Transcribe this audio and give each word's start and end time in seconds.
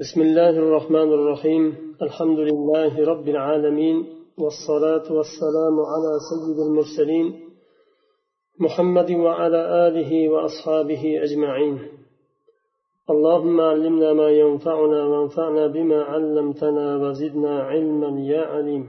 بسم 0.00 0.20
الله 0.20 0.50
الرحمن 0.64 1.12
الرحيم. 1.18 1.64
الحمد 2.02 2.38
لله 2.38 2.92
رب 3.12 3.26
العالمين 3.28 3.96
والصلاة 4.42 5.06
والسلام 5.16 5.76
على 5.92 6.12
سيد 6.28 6.58
المرسلين 6.66 7.26
محمد 8.64 9.10
وعلى 9.10 9.60
آله 9.86 10.28
وأصحابه 10.28 11.02
أجمعين. 11.26 11.76
اللهم 13.10 13.60
علمنا 13.60 14.12
ما 14.12 14.28
ينفعنا 14.42 15.00
وانفعنا 15.10 15.66
بما 15.66 16.02
علمتنا 16.02 16.86
وزدنا 17.02 17.62
علما 17.62 18.10
يا 18.20 18.42
عليم. 18.52 18.84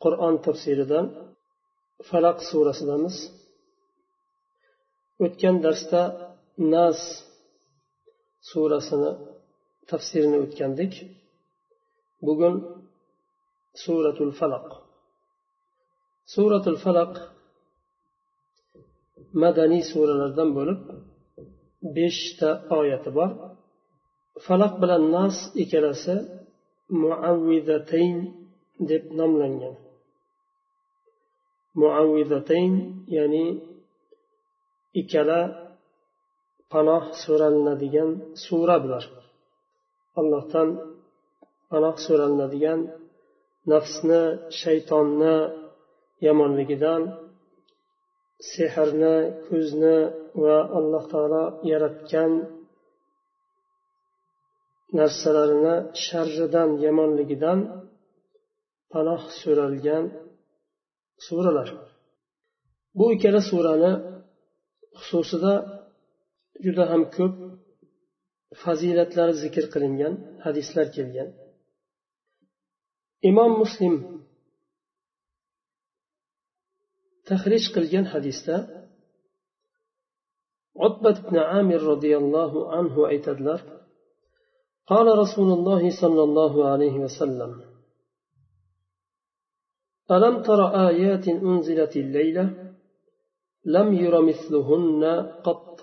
قرآن 0.00 0.40
تفسير 0.40 0.78
falaq 2.10 2.38
surasidamiz 2.50 3.16
o'tgan 5.24 5.56
darsda 5.64 6.02
nas 6.58 6.98
surasini 8.50 9.10
tafsirini 9.90 10.38
o'tgandik. 10.44 10.92
Bugun 12.26 12.54
suratul 13.82 14.32
falaq. 14.40 14.66
Suratul 16.34 16.78
falaq 16.84 17.12
madaniy 19.42 19.82
suralardan 19.92 20.50
bo'lib 20.58 20.80
beshta 21.96 22.50
oyati 22.78 23.10
bor. 23.18 23.30
Falaq 24.46 24.74
bilan 24.82 25.02
nas 25.16 25.36
ikkalasi 25.62 26.16
muavvidatayn 27.02 28.16
deb 28.90 29.04
nomlangan. 29.18 29.76
Muavvidatayn 31.80 32.72
ya'ni 33.16 33.46
ikkala 35.00 35.40
panoh 36.72 37.04
so'ralinadigan 37.22 38.10
sura 38.44 38.76
bular 38.84 39.04
allohdan 40.20 40.68
panoh 41.70 41.96
so'ralinadigan 42.06 42.80
nafsni 43.72 44.22
shaytonni 44.60 45.36
yomonligidan 46.26 47.02
sehrni 48.52 49.16
ko'zni 49.46 49.98
va 50.42 50.58
alloh 50.78 51.04
taolo 51.12 51.44
yaratgan 51.70 52.32
narsalarini 54.98 55.76
sharridan 56.06 56.70
yomonligidan 56.86 57.58
panoh 58.92 59.22
so'ralgan 59.40 60.04
suralar. 61.26 61.68
Bu 62.98 63.04
ikkala 63.14 63.40
surani 63.50 63.92
xususida 65.04 65.52
juda 66.64 66.84
ham 66.90 67.02
ko'p 67.16 67.34
fazilatlari 68.62 69.34
zikr 69.42 69.64
qilingan 69.74 70.14
hadislar 70.44 70.86
kelgan. 70.96 71.28
Imom 73.30 73.52
muslim 73.62 73.94
tahrij 77.28 77.64
qilgan 77.74 78.06
hadisda 78.14 78.56
عتبة 80.84 81.16
بن 81.30 81.36
عامر 81.50 81.80
رضي 81.82 82.16
الله 82.16 82.52
عنه 82.74 83.08
أيتدلر 83.08 83.60
قال 84.86 85.06
رسول 85.18 85.48
الله 85.58 85.82
صلى 86.02 86.22
الله 86.28 86.68
عليه 86.70 86.96
وسلم 87.04 87.52
ألم 90.10 90.42
تر 90.42 90.60
آيات 90.88 91.28
أنزلت 91.28 91.96
الليلة 91.96 92.74
لم 93.64 93.94
ير 93.94 94.14
مثلهن 94.30 95.04
قط 95.46 95.73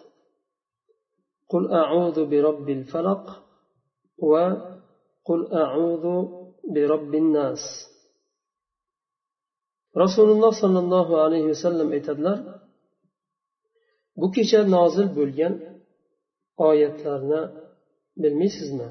قل 1.50 1.62
أعوذ 1.72 2.16
برب 2.32 2.66
الفلق 2.78 3.24
وقل 4.18 5.40
أعوذ 5.62 6.06
برب 6.74 7.12
الناس 7.14 7.62
رسول 9.96 10.28
الله 10.30 10.50
صلى 10.62 10.78
الله 10.84 11.08
عليه 11.24 11.44
وسلم 11.52 11.88
aytadilar 11.96 12.38
bu 14.20 14.26
kecha 14.36 14.60
nozil 14.76 15.08
bo'lgan 15.18 15.54
oyatlarni 16.68 17.42
bilmaysizmi 18.22 18.88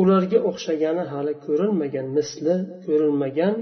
ularga 0.00 0.38
o'xshagani 0.50 1.04
hali 1.12 1.34
ko'rilmagan 1.46 2.06
misli 2.16 2.54
ko'rilmagan 2.84 3.56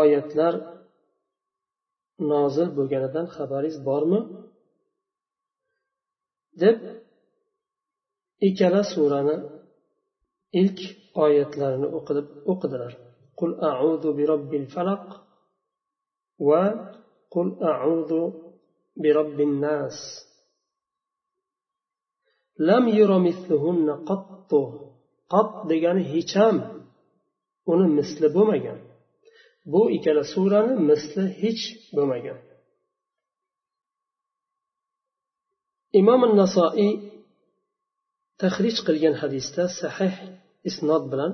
oyatlar 0.00 0.54
nozil 2.31 2.69
bo'lganidan 2.77 3.25
xabaringiz 3.35 3.77
bormi? 3.89 4.19
deb 6.61 6.77
ikkala 8.47 8.81
surani 8.93 9.37
ilk 10.61 10.79
oyatlarini 11.23 11.87
o'qidilar. 12.51 12.93
Qul 13.39 13.51
audu 13.73 14.09
bi 14.17 14.23
robbil 14.31 14.65
falaq 14.75 15.05
va 16.47 16.63
qul 17.33 17.47
audu 17.85 18.21
bi 19.01 19.09
robbin 19.17 19.51
nas. 19.65 19.97
Lam 22.67 22.85
yura 22.97 23.17
misluhunna 23.27 23.95
qattu. 24.09 24.61
Qat 25.33 25.51
degani 25.69 26.03
hecham 26.13 26.55
uni 27.71 27.87
misli 27.97 28.27
bo'lmagan. 28.35 28.79
bu 29.72 29.82
ikkala 29.96 30.22
surani 30.32 30.74
misli 30.88 31.24
hech 31.42 31.62
bo'lmagan 31.96 32.38
imom 36.00 36.22
nasoiy 36.40 36.92
tahrij 38.42 38.76
qilgan 38.86 39.14
hadisda 39.22 39.64
sahih 39.80 40.14
isnod 40.68 41.04
bilan 41.12 41.32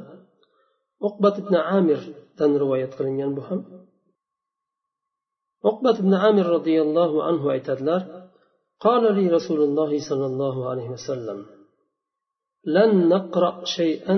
uqbat 1.08 1.34
ibn 1.42 1.54
amirdan 1.78 2.52
rivoyat 2.62 2.92
qilingan 2.98 3.32
bu 3.36 3.42
ham 3.48 3.60
uqbat 5.70 5.96
ibn 6.02 6.12
amir 6.28 6.46
roziyallohu 6.56 7.16
anhu 7.30 7.46
aytadilar 7.56 8.02
قال 8.86 9.02
لي 9.16 9.24
رسول 9.36 9.60
الله 9.68 9.90
صلى 10.08 10.26
الله 10.30 10.56
عليه 10.70 10.88
وسلم 10.96 11.38
لن 12.76 12.90
نقرأ 13.08 13.54
شيئا 13.64 14.16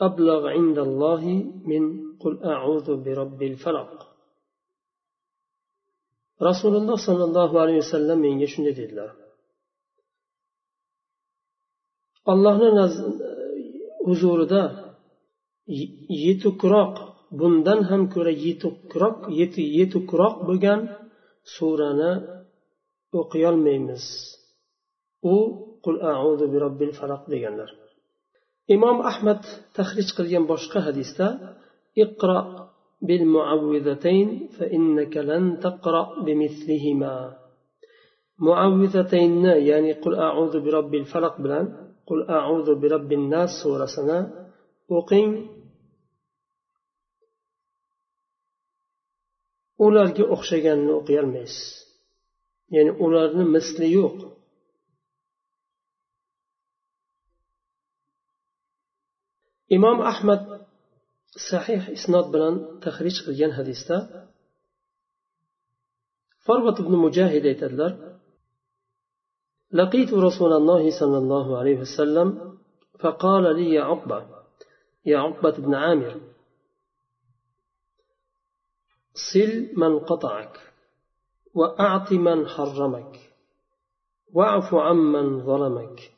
أبلغ 0.00 0.40
عند 0.56 0.78
الله 0.78 1.22
من 1.70 1.82
قل 2.22 2.34
أعوذ 2.54 2.86
برب 3.04 3.40
الفلق 3.42 3.92
رسول 6.42 6.74
الله 6.76 6.96
صلى 7.08 7.24
الله 7.28 7.50
عليه 7.62 7.76
وسلم 7.84 8.18
menga 8.24 8.46
shunday 8.52 8.74
dedilar 8.80 9.10
allohni 12.32 12.68
huzurida 14.08 14.62
yetukroq 16.26 16.94
bundan 17.40 17.80
ham 17.90 18.02
ko'ra 18.14 18.32
yetukroq 18.46 19.18
yetukroq 19.78 20.34
bo'lgan 20.48 20.80
surani 21.54 22.12
o'qiyolmaymiz 23.20 24.04
u 25.32 25.34
qul 25.84 25.96
audu 26.16 26.44
bi 26.52 26.58
robbil 26.64 26.92
falaq 26.98 27.22
deganlar 27.32 27.70
imom 28.74 28.98
ahmad 29.10 29.40
tahrij 29.76 30.08
qilgan 30.18 30.44
boshqa 30.52 30.78
hadisda 30.86 31.26
iqro 32.03 32.39
bil 33.07 33.23
muavvizatayn 33.35 34.27
fa 34.55 34.65
innaka 34.77 35.19
lan 35.29 35.43
taqra 35.65 36.01
bimislihima 36.25 37.13
muavvizataynni 38.45 39.53
ya'ni 39.69 39.93
qul 40.03 40.15
audu 40.29 40.57
bi 40.65 40.69
robbil 40.77 41.05
falaq 41.11 41.35
bilan 41.43 41.65
qul 42.07 42.19
audu 42.49 42.73
bi 42.81 42.87
robbin 42.93 43.23
nas 43.33 43.51
surasini 43.61 44.19
o'qing 44.97 45.29
ularga 49.85 50.23
o'xshaganini 50.35 50.93
o'qiyolmaysiz. 50.99 51.67
Ya'ni 52.75 52.91
ularni 53.05 53.45
misli 53.55 53.87
yo'q. 53.97 54.17
Imom 59.75 59.97
ahmad 60.11 60.41
sahih 61.35 61.81
isnod 61.97 62.27
bilan 62.33 62.55
tahrij 62.83 63.17
qilgan 63.25 63.51
hadisda 63.57 63.97
farvat 66.45 66.77
ibn 66.83 66.93
mujahid 67.05 67.43
aytadilar 67.51 67.93
لقيت 69.81 70.11
رسول 70.13 70.53
الله 70.53 70.99
صلى 70.99 71.17
الله 71.17 71.47
عليه 71.59 71.77
وسلم 71.79 72.27
فقال 72.99 73.55
لي 73.55 73.73
يا 73.73 73.83
عقبة 73.83 74.19
يا 75.05 75.17
عقبة 75.17 75.51
بن 75.51 75.73
عامر 75.73 76.13
صل 79.13 79.51
من 79.81 79.99
قطعك 79.99 80.59
وأعط 81.53 82.11
من 82.11 82.47
حرمك 82.47 83.13
واعف 84.33 84.73
عمن 84.73 85.45
ظلمك. 85.45 86.11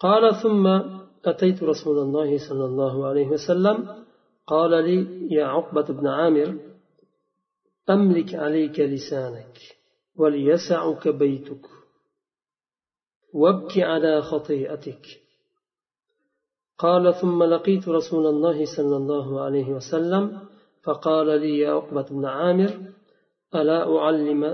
قال 0.00 0.34
ثم 0.42 0.93
أتيت 1.24 1.62
رسول 1.62 1.98
الله 1.98 2.48
صلى 2.48 2.64
الله 2.64 3.06
عليه 3.06 3.26
وسلم 3.26 4.04
قال 4.46 4.70
لي 4.70 5.28
يا 5.34 5.44
عقبة 5.44 5.82
بن 5.82 6.06
عامر 6.06 6.58
أملك 7.90 8.34
عليك 8.34 8.80
لسانك 8.80 9.58
وليسعك 10.16 11.08
بيتك 11.08 11.66
وابك 13.34 13.78
على 13.78 14.22
خطيئتك. 14.22 15.06
قال 16.78 17.14
ثم 17.14 17.42
لقيت 17.42 17.88
رسول 17.88 18.26
الله 18.26 18.64
صلى 18.76 18.96
الله 18.96 19.40
عليه 19.40 19.72
وسلم 19.72 20.40
فقال 20.84 21.26
لي 21.40 21.58
يا 21.58 21.70
عقبة 21.72 22.02
بن 22.10 22.24
عامر 22.24 22.70
ألا 23.54 23.98
أعلم 23.98 24.44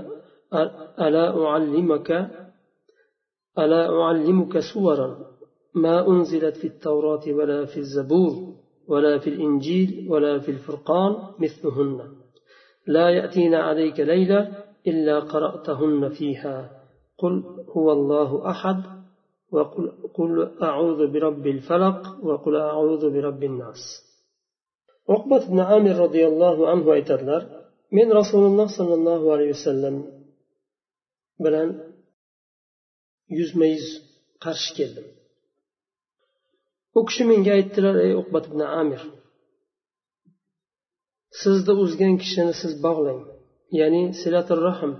ألا 0.99 1.45
أعلمك 1.45 2.11
ألا 3.59 4.01
أعلمك 4.01 4.59
سورا؟ 4.59 5.31
ما 5.73 6.07
أنزلت 6.07 6.57
في 6.57 6.67
التوراة 6.67 7.23
ولا 7.27 7.65
في 7.65 7.77
الزبور 7.77 8.55
ولا 8.87 9.19
في 9.19 9.29
الإنجيل 9.29 10.07
ولا 10.09 10.39
في 10.39 10.51
الفرقان 10.51 11.15
مثلهن. 11.39 11.99
لا 12.87 13.09
يأتين 13.09 13.53
عليك 13.53 13.99
ليلة 13.99 14.63
إلا 14.87 15.19
قرأتهن 15.19 16.09
فيها. 16.09 16.81
قل 17.17 17.43
هو 17.77 17.91
الله 17.91 18.49
أحد 18.49 18.83
وقل 19.51 19.91
قل 20.13 20.51
أعوذ 20.63 21.11
برب 21.11 21.47
الفلق 21.47 22.25
وقل 22.25 22.55
أعوذ 22.55 23.13
برب 23.13 23.43
الناس. 23.43 24.11
عقبة 25.09 25.47
بن 25.49 25.59
عامر 25.59 25.95
رضي 26.05 26.27
الله 26.27 26.69
عنه 26.69 26.85
aytadilar 26.95 27.41
men 27.91 28.07
rasululloh 28.19 28.67
sollallohu 28.77 29.25
alayhi 29.35 29.53
vasallam 29.57 29.95
bilan 31.43 31.69
yuzma 33.37 33.65
yuz 33.73 33.87
qarshi 34.43 34.71
keldim 34.77 35.07
u 36.97 36.99
kishi 37.07 37.23
menga 37.31 37.51
aytdilar 37.57 37.95
ey 38.05 38.13
uqbat 38.21 38.43
ibn 38.49 38.61
amir 38.81 39.01
sizni 41.39 41.73
uzgan 41.83 42.13
kishini 42.21 42.53
siz 42.61 42.73
bog'lang. 42.85 43.21
Ya'ni 43.79 44.03
silatul 44.21 44.61
rahm 44.67 44.91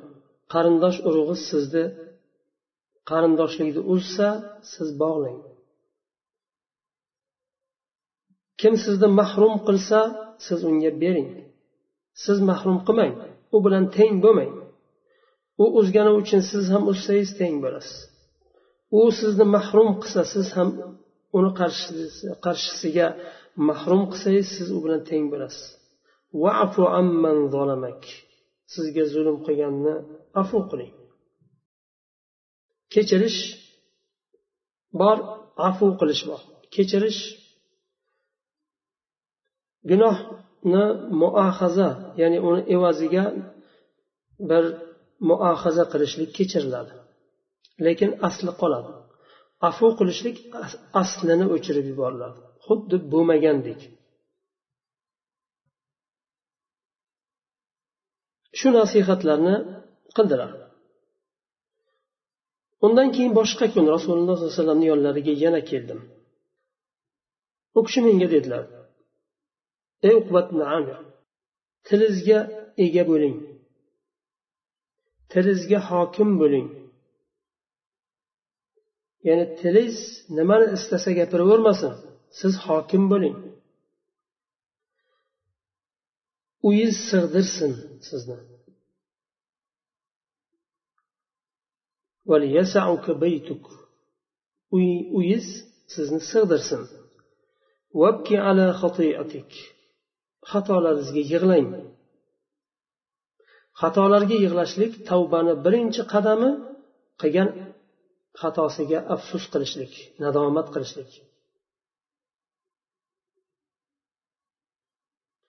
qarindosh 0.54 1.00
urug'i 1.08 1.36
sizni 1.50 1.84
qarindoshlikni 3.10 3.82
uzsa 3.94 4.30
siz 4.74 4.88
bog'lang. 5.02 5.40
Kim 8.62 8.74
sizni 8.86 9.08
mahrum 9.20 9.54
qilsa 9.68 10.00
siz 10.46 10.60
unga 10.70 10.92
bering. 11.04 11.30
Siz 12.24 12.38
mahrum 12.50 12.78
qilmang 12.88 13.14
u 13.56 13.58
bilan 13.66 13.86
teng 13.98 14.16
bo'lmang. 14.24 14.54
U 15.64 15.66
uzgani 15.80 16.12
uchun 16.22 16.42
siz 16.52 16.66
ham 16.74 16.84
uzsangiz 16.92 17.32
teng 17.40 17.56
bo'lasiz. 17.64 17.98
U 19.00 19.02
sizni 19.20 19.46
mahrum 19.56 19.90
qilsa 20.02 20.22
siz 20.34 20.48
ham 20.58 20.70
uni 21.38 21.52
qarshisiga 22.46 23.08
mahrum 23.68 24.02
qilsangiz 24.12 24.48
siz 24.56 24.68
u 24.78 24.80
bilan 24.84 25.02
teng 25.10 25.26
bo'lasiz. 25.34 25.66
Sizga 28.74 29.04
zulm 29.14 29.38
qilganni 29.46 29.96
afu 30.42 30.58
qiling. 30.72 30.94
Kechirish 32.94 33.40
bor 35.00 35.18
afu 35.70 35.88
qilish 36.00 36.24
bor. 36.30 36.42
Kechirish 36.76 37.22
gunohni 39.90 40.84
muahaza 41.22 41.90
ya'ni 42.22 42.40
uni 42.50 42.62
evaziga 42.76 43.24
bir 44.50 44.64
muahaza 45.30 45.84
qilishlik 45.92 46.30
kechiriladi. 46.38 46.94
Lekin 47.86 48.10
asli 48.28 48.52
qoladi. 48.62 48.92
Afu 49.68 49.88
qilishlik 50.00 50.38
aslini 51.02 51.46
o'chirib 51.56 51.86
yuboriladi. 51.92 52.40
Xuddi 52.66 52.98
bo'lmagandek. 53.14 53.82
Shu 58.60 58.68
nasihatlarni 58.80 59.56
qildilar. 60.18 60.52
Undan 62.86 63.08
keyin 63.16 63.34
boshqa 63.40 63.66
kun 63.74 63.86
rasululloh 63.96 64.36
sollallohu 64.36 64.46
alayhi 64.46 64.58
vasallamni 64.58 64.86
yonlariga 64.92 65.34
yana 65.44 65.62
keldim. 65.72 66.00
U 67.78 67.80
kishi 67.86 68.00
menga 68.08 68.28
dedilar 68.36 68.64
ey 70.10 70.16
amir 70.78 70.98
tilingizga 71.88 72.40
ega 72.86 73.04
bo'ling. 73.12 73.36
Tilingizga 75.32 75.80
hokim 75.90 76.30
bo'ling. 76.42 76.68
Ya'ni 79.28 79.46
tilingiz 79.60 80.00
nimani 80.38 80.66
istasa 80.78 81.10
gapiravermasin. 81.20 81.94
Siz 82.40 82.54
hokim 82.66 83.04
bo'ling. 83.12 83.38
Uyiz 86.68 86.96
sig'dirsin 87.10 87.74
sizni. 88.08 88.38
Uyiz 95.18 95.48
sizni 95.94 96.22
sig'dirsin. 96.32 96.82
Xatolaringizga 100.52 101.24
yig'lang. 101.32 101.70
Xatolarga 103.82 104.38
yig'lashlik 104.46 104.94
tavbani 105.10 105.54
birinchi 105.66 106.04
qadami 106.14 106.50
qilgan 107.22 107.50
xatosiga 108.40 109.00
afsus 109.16 109.44
qilishlik 109.54 109.94
nadomat 110.24 110.68
qilishlik. 110.74 111.12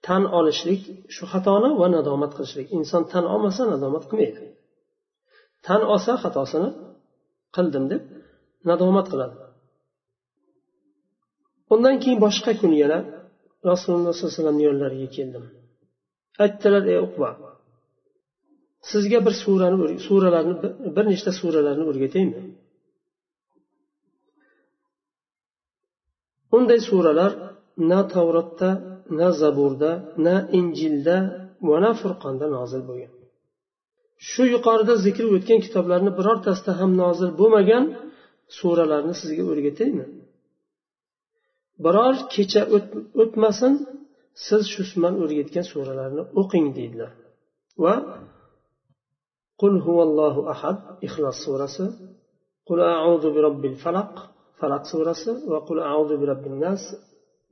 Tan 0.07 0.23
olishlik 0.39 0.83
shu 1.15 1.25
xatoni 1.33 1.71
va 1.81 1.87
nadomat 1.97 2.33
qilishlik. 2.37 2.67
Inson 2.79 3.03
tan 3.13 3.25
olmasa 3.35 3.63
nadomat 3.73 4.05
qilmaydi. 4.11 4.43
Tan 5.67 5.81
olsa 5.93 6.13
xatosini 6.25 6.71
qildim 7.57 7.85
deb 7.93 8.03
nadomat 8.71 9.07
qiladi. 9.13 9.37
Undan 11.75 11.97
keyin 12.03 12.19
boshqa 12.27 12.53
kun 12.61 12.73
yana 12.83 12.99
rasululloh 13.71 14.13
sollallohu 14.15 14.29
alayhi 14.29 14.37
vasallamni 14.37 14.65
yo'llariga 14.69 15.09
keldim. 15.17 15.45
Aytdilar 16.45 16.85
ey 16.93 16.99
uqba 17.07 17.29
sizga 18.91 19.19
bir 19.27 19.35
surani 19.43 19.77
suralarni 20.07 20.55
bir 20.97 21.05
nechta 21.13 21.31
suralarni 21.41 21.85
o'rgataymi? 21.91 22.41
Bunday 26.63 26.81
suralar 26.91 27.33
na 27.91 28.01
tavrotda 28.15 28.71
na 29.19 29.29
zaburda 29.41 29.91
na 30.27 30.35
injilda 30.59 31.17
va 31.69 31.77
na 31.85 31.91
furqonda 32.01 32.47
nozil 32.57 32.83
bo'lgan. 32.89 33.13
Shu 34.29 34.43
yuqorida 34.55 34.95
zikr 35.05 35.25
o'tgan 35.37 35.61
kitoblarni 35.67 36.11
birortasida 36.19 36.73
ham 36.81 36.91
nozil 37.03 37.31
bo'lmagan 37.41 37.85
suralarni 38.59 39.15
sizga 39.21 39.43
o'rgataymi? 39.53 40.07
Biror 41.85 42.15
kecha 42.35 42.63
o'tmasin 43.23 43.73
siz 44.47 44.63
shu 44.73 44.83
man 45.03 45.15
o'rgatgan 45.23 45.65
suralarni 45.73 46.23
o'qing 46.41 46.67
deydilar. 46.79 47.13
Va 47.85 47.95
qul 49.61 49.75
huvallohu 49.87 50.41
ahad 50.55 50.79
ixlos 51.07 51.37
surasi 51.45 51.85
qul 52.69 52.79
auzu 53.09 53.29
bi 53.35 53.41
robbil 53.47 53.75
falaq 54.63 54.85
surasi 54.93 55.31
va 55.53 55.59
qul 55.69 55.79
auzu 55.95 56.15
bi 56.21 56.27
nas 56.65 56.83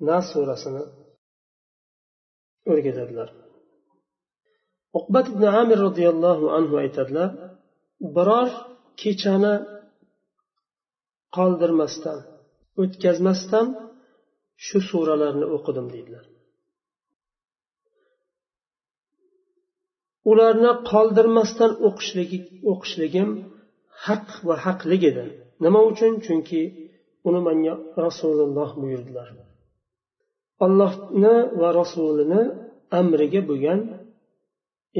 nas 0.08 0.24
surasini 0.32 0.84
o'rgatadilar. 2.70 3.28
Uqbat 4.98 5.26
ibn 5.32 5.44
amir 5.60 5.78
roziyallohu 5.86 6.46
anhu 6.58 6.74
aytadilar 6.84 7.28
biror 8.16 8.48
kechani 9.02 9.54
qoldirmasdan 11.36 12.18
o'tkazmasdan 12.82 13.66
shu 14.66 14.78
suralarni 14.90 15.46
o'qidim 15.56 15.86
deydilar. 15.94 16.24
Ularni 20.30 20.72
qoldirmasdan 20.90 21.72
o'qishligim 22.72 23.30
haq 24.04 24.26
va 24.46 24.54
haqlik 24.64 25.02
edi. 25.10 25.24
Nima 25.64 25.80
uchun? 25.90 26.12
Chunki 26.26 26.62
uni 27.28 27.40
manga 27.46 27.74
rasululloh 28.06 28.70
buyurdilar. 28.82 29.28
Allohni 30.66 31.34
va 31.60 31.68
rasulini 31.80 32.42
amriga 33.00 33.40
bo'lgan 33.50 33.80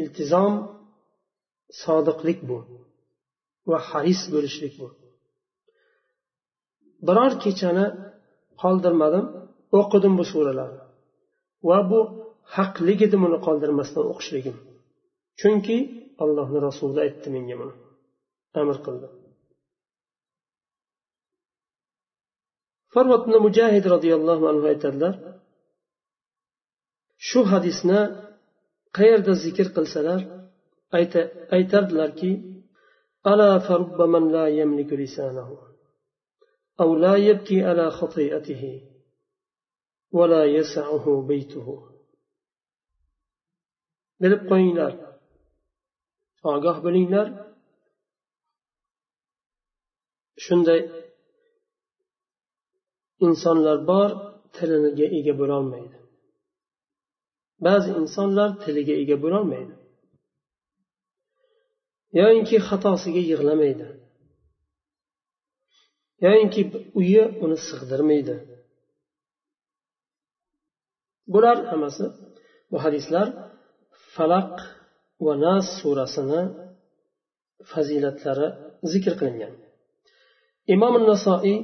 iltizom 0.01 0.55
sodiqlik 1.83 2.39
bu 2.49 2.59
va 3.71 3.79
haris 3.91 4.21
bo'lishlik 4.35 4.75
bu. 4.81 4.89
Biror 7.07 7.33
kechani 7.45 7.87
qoldirmadim 8.63 9.25
o'qidim 9.79 10.15
bu 10.21 10.25
suralarni 10.33 10.83
va 11.69 11.79
bu 11.91 12.01
haqlik 12.57 13.01
edi 13.07 13.17
buni 13.25 13.39
qoldirmasdan 13.47 14.05
o'qishligim. 14.13 14.57
Chunki 15.41 15.77
allohni 16.23 16.59
rasuli 16.69 16.99
aytdi 17.07 17.29
menga 17.35 17.57
buni 17.61 17.75
amr 18.61 18.77
qildi. 18.87 19.09
Farvat 22.95 23.25
mujahid 23.47 23.85
roziyallohu 23.95 24.45
anhu 24.51 24.65
aytadilar 24.73 25.15
shu 27.29 27.41
hadisni 27.53 28.01
qayerda 28.97 29.33
zikr 29.45 29.67
qilsalar 29.77 30.21
aytardilarki 31.57 32.33
ألا 33.27 33.59
فرب 33.59 34.03
من 34.03 34.33
لا 34.33 34.49
يملك 34.49 34.93
لسانه 34.93 35.59
أو 36.81 36.97
لا 36.97 37.17
يبكي 37.17 37.65
على 37.65 37.91
خطيئته 37.91 38.63
ولا 40.13 40.45
يسعه 40.45 41.27
بيته 41.29 41.69
bilib 44.23 44.43
qo'yinglar 44.51 44.93
ogoh 46.53 46.77
bo'linglar 46.85 47.27
shunday 50.45 50.81
insonlar 53.27 53.79
bor 53.91 54.11
tiliga 54.57 55.07
ega 55.19 55.35
bo'lolmaydi. 55.41 55.97
Ba'zi 57.67 57.91
insonlar 58.01 58.51
tiliga 58.65 58.95
ega 59.03 59.17
bo'lolmaydi. 59.25 59.75
Yoyinki 62.21 62.57
xatosiga 62.69 63.23
yig'lamaydi. 63.31 63.87
Yoyinki 66.27 66.63
uyi 67.01 67.23
uni 67.45 67.57
sig'dirmaydi. 67.69 68.35
Bular 71.33 71.59
hammasi 71.71 72.05
bu 72.71 72.77
hadislar 72.85 73.27
falaq 74.15 74.55
va 75.25 75.35
nas 75.45 75.67
surasini 75.79 76.43
fazilatlari 77.71 78.49
zikr 78.93 79.13
qilingan. 79.21 79.55
Imom 80.75 80.95
nasoiy 81.11 81.59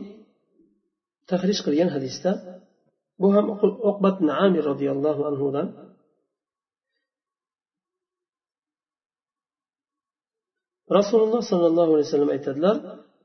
تخرج 1.28 1.62
قريان 1.66 1.88
هديستا 1.88 2.32
بوهم 3.18 3.50
أقل 3.50 3.72
أقبة 3.82 4.20
نعامي 4.20 4.60
رضي 4.60 4.90
الله 4.90 5.26
عنه 5.26 5.52
دان 5.52 5.68
رسول 10.92 11.22
الله 11.22 11.40
صلى 11.40 11.66
الله 11.66 11.86
عليه 11.92 12.06
وسلم 12.08 12.30
ايتدل 12.30 12.64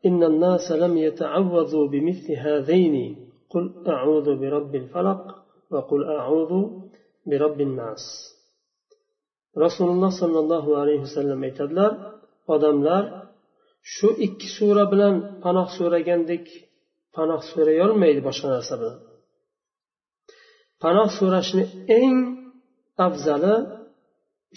إن 0.06 0.24
الناس 0.24 0.72
لم 0.72 0.98
يتعوذوا 0.98 1.88
بمثل 1.88 2.34
هذين. 2.34 2.96
قل 3.50 3.84
أعوذ 3.88 4.28
برب 4.40 4.76
الفلق 4.76 5.22
وقل 5.72 6.04
أعوذ 6.04 6.52
برب 7.26 7.62
الناس. 7.62 8.04
رسول 9.58 9.90
الله 9.90 10.10
صلى 10.10 10.40
الله 10.40 10.78
عليه 10.78 11.00
وسلم 11.00 11.40
vasallam 11.42 11.42
aytadilar 11.44 11.92
odamlar 12.48 13.04
shu 13.84 14.10
ikki 14.26 14.48
sura 14.48 14.92
bilan 14.92 15.42
سورة 15.78 16.00
جندك 16.00 16.71
panoh 17.16 17.42
so'rayolmaydi 17.52 18.22
boshqa 18.28 18.48
narsa 18.56 18.74
bilan 18.82 18.98
panoh 20.84 21.10
so'rashni 21.20 21.64
eng 22.00 22.16
afzali 23.08 23.56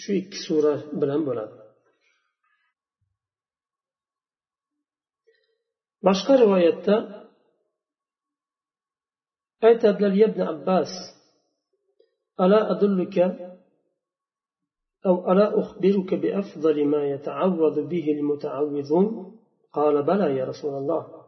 shu 0.01 0.11
ikki 0.21 0.37
sura 0.45 0.73
bilan 1.01 1.21
bo'ladi 1.27 1.55
boshqa 6.07 6.33
rivoyatda 6.43 6.95
aytadilar 9.67 10.13
ibn 10.27 10.41
abbas 10.53 10.91
ala 12.43 12.59
adulluka 12.73 13.27
أو 15.05 15.31
ألا 15.31 15.59
أخبرك 15.59 16.13
بأفضل 16.13 16.85
ما 16.85 17.09
يتعوذ 17.13 17.87
به 17.91 18.11
المتعوذون 18.11 19.39
قال 19.73 20.03
بلى 20.03 20.37
يا 20.37 20.45
رسول 20.45 20.73
الله 20.81 21.24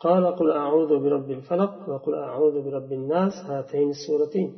قال 0.00 0.24
قل 0.38 0.50
أعوذ 0.52 0.90
برب 1.04 1.30
الفلق 1.30 1.88
وقل 1.88 2.14
أعوذ 2.14 2.56
برب 2.66 2.92
الناس 2.92 3.32
هاتين 3.32 3.90
السورتين 3.90 4.50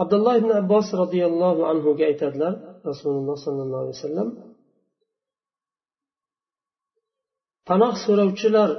عبد 0.00 0.14
الله 0.14 0.38
بن 0.38 0.50
عباس 0.52 0.94
رضي 0.94 1.26
الله 1.26 1.66
عنه 1.66 1.84
aytadilar 2.10 2.54
rasululloh 2.90 3.36
sollallohu 3.44 3.82
alayhi 3.84 3.96
vasallam 3.98 4.28
panoh 7.68 7.94
so'rovchilar 8.04 8.70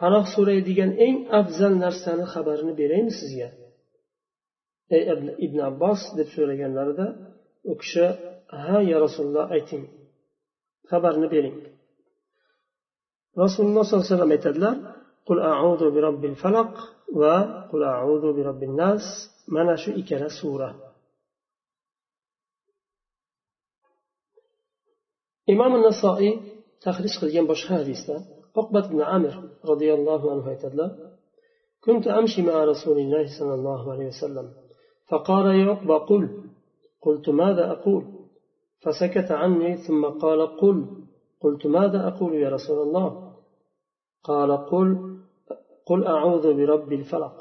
panoh 0.00 0.24
so'raydigan 0.34 0.90
eng 1.06 1.16
afzal 1.40 1.72
narsani 1.84 2.24
xabarini 2.32 2.72
beraymi 2.80 3.12
sizga 3.20 3.48
ey 4.96 5.02
ibn 5.46 5.58
abbos 5.70 6.00
deb 6.18 6.28
so'raganlarida 6.36 7.06
u 7.70 7.72
kishi 7.80 8.06
ha 8.64 8.76
ya 8.90 8.96
rasululloh 9.04 9.46
ayting 9.56 9.84
xabarni 10.90 11.28
bering 11.34 11.56
rasululloh 13.43 13.83
sollallohu 13.83 14.05
alayhi 14.05 14.15
vasallam 14.15 14.31
aytadilar 14.37 14.75
qul 15.27 15.39
a'udu 15.53 15.85
bi 15.95 15.99
robbil 16.07 16.35
falaq 16.43 16.71
va 17.21 17.35
qul 17.71 17.81
a'udu 17.95 18.29
bi 18.37 18.41
robbin 18.49 18.73
nas 18.81 19.03
mana 19.55 19.73
shu 19.83 19.89
ikkala 20.01 20.29
sura 20.39 20.69
imom 25.53 25.73
nasoiy 25.87 26.33
tahrij 26.83 27.13
qilgan 27.21 27.45
boshqa 27.51 27.73
hadisda 27.81 28.15
uqbat 28.61 28.85
ibn 28.89 28.99
amir 29.17 29.33
roziyallohu 29.71 30.25
anhu 30.33 30.47
aytadilar 30.53 30.91
كنت 31.85 32.07
أمشي 32.07 32.41
مع 32.41 32.63
رسول 32.63 32.97
الله 32.99 33.25
صلى 33.39 33.53
الله 33.53 33.91
عليه 33.93 34.07
وسلم 34.07 34.47
فقال 35.09 35.45
يا 35.59 35.65
عقبة 35.71 35.97
قل 35.97 36.23
قلت 37.01 37.29
ماذا 37.29 37.71
أقول 37.71 38.03
فسكت 38.81 39.31
عني 39.31 39.77
ثم 39.77 40.05
قال 40.05 40.57
قل 40.57 40.85
قلت 41.41 41.65
ماذا 41.67 42.07
أقول 42.07 42.33
يا 42.33 42.49
رسول 42.49 42.87
الله 42.87 43.24
قال 44.25 44.57
قل 44.57 45.15
قل 45.85 46.07
أعوذ 46.07 46.53
برب 46.53 46.93
الفلق. 46.93 47.37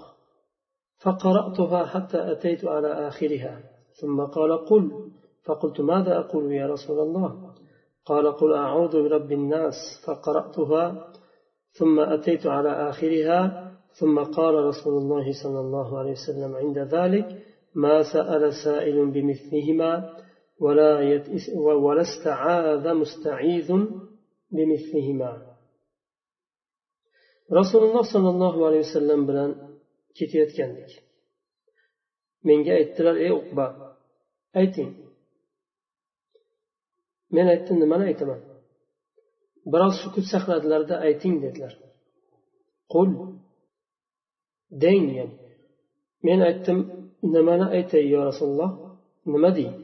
فقرأتها 1.05 1.87
حتى 1.87 2.33
أتيت 2.33 2.65
على 2.65 3.09
آخرها. 3.09 3.61
ثم 4.01 4.21
قال 4.21 4.65
قل 4.65 5.11
فقلت 5.45 5.81
ماذا 5.81 6.19
أقول 6.19 6.53
يا 6.53 6.67
رسول 6.67 6.99
الله؟ 6.99 7.55
قال 8.05 8.33
قل 8.33 8.55
أعوذ 8.55 9.03
برب 9.03 9.33
الناس. 9.33 9.75
فقرأتها 10.07 11.09
ثم 11.73 12.01
أتيت 12.01 12.47
على 12.47 12.71
آخرها. 12.91 13.71
ثم 14.01 14.19
قال 14.19 14.55
رسول 14.55 14.95
الله 15.03 15.25
صلى 15.43 15.61
الله 15.61 15.99
عليه 15.99 16.13
وسلم 16.13 16.57
عند 16.57 16.79
ذلك 16.79 17.43
ما 17.75 18.03
سأل 18.13 18.53
سائل 18.65 19.11
بمثلهما 19.11 20.17
ولا 20.61 21.01
يتئس 21.01 21.57
ولا 21.57 22.03
استعاذ 22.03 22.95
مستعيذ 22.95 23.73
بمثلهما. 24.53 25.54
Rasululloh 27.59 28.05
sollallohu 28.15 28.61
alayhi 28.69 28.85
vasallam 28.89 29.21
bilan 29.29 29.51
ketayotgandik. 30.17 30.91
Menga 32.47 32.73
aytdilar 32.81 33.17
ey 33.27 33.33
uqba 33.41 33.67
ayting. 34.61 34.91
Men 37.35 37.47
aytdim 37.53 37.77
nimani 37.83 38.05
aytaman? 38.11 38.41
Biroz 39.73 39.95
sukut 40.03 40.27
saqladilarda 40.33 40.95
ayting 41.07 41.35
dedilar. 41.45 41.73
Qul 42.93 43.11
deng 44.83 45.07
yani. 45.19 45.37
Men 46.27 46.41
aytdim 46.49 46.79
nimani 47.35 47.67
aytay 47.77 48.05
yo 48.15 48.21
rasululloh? 48.31 48.71
Nima 49.33 49.51
deng? 49.59 49.75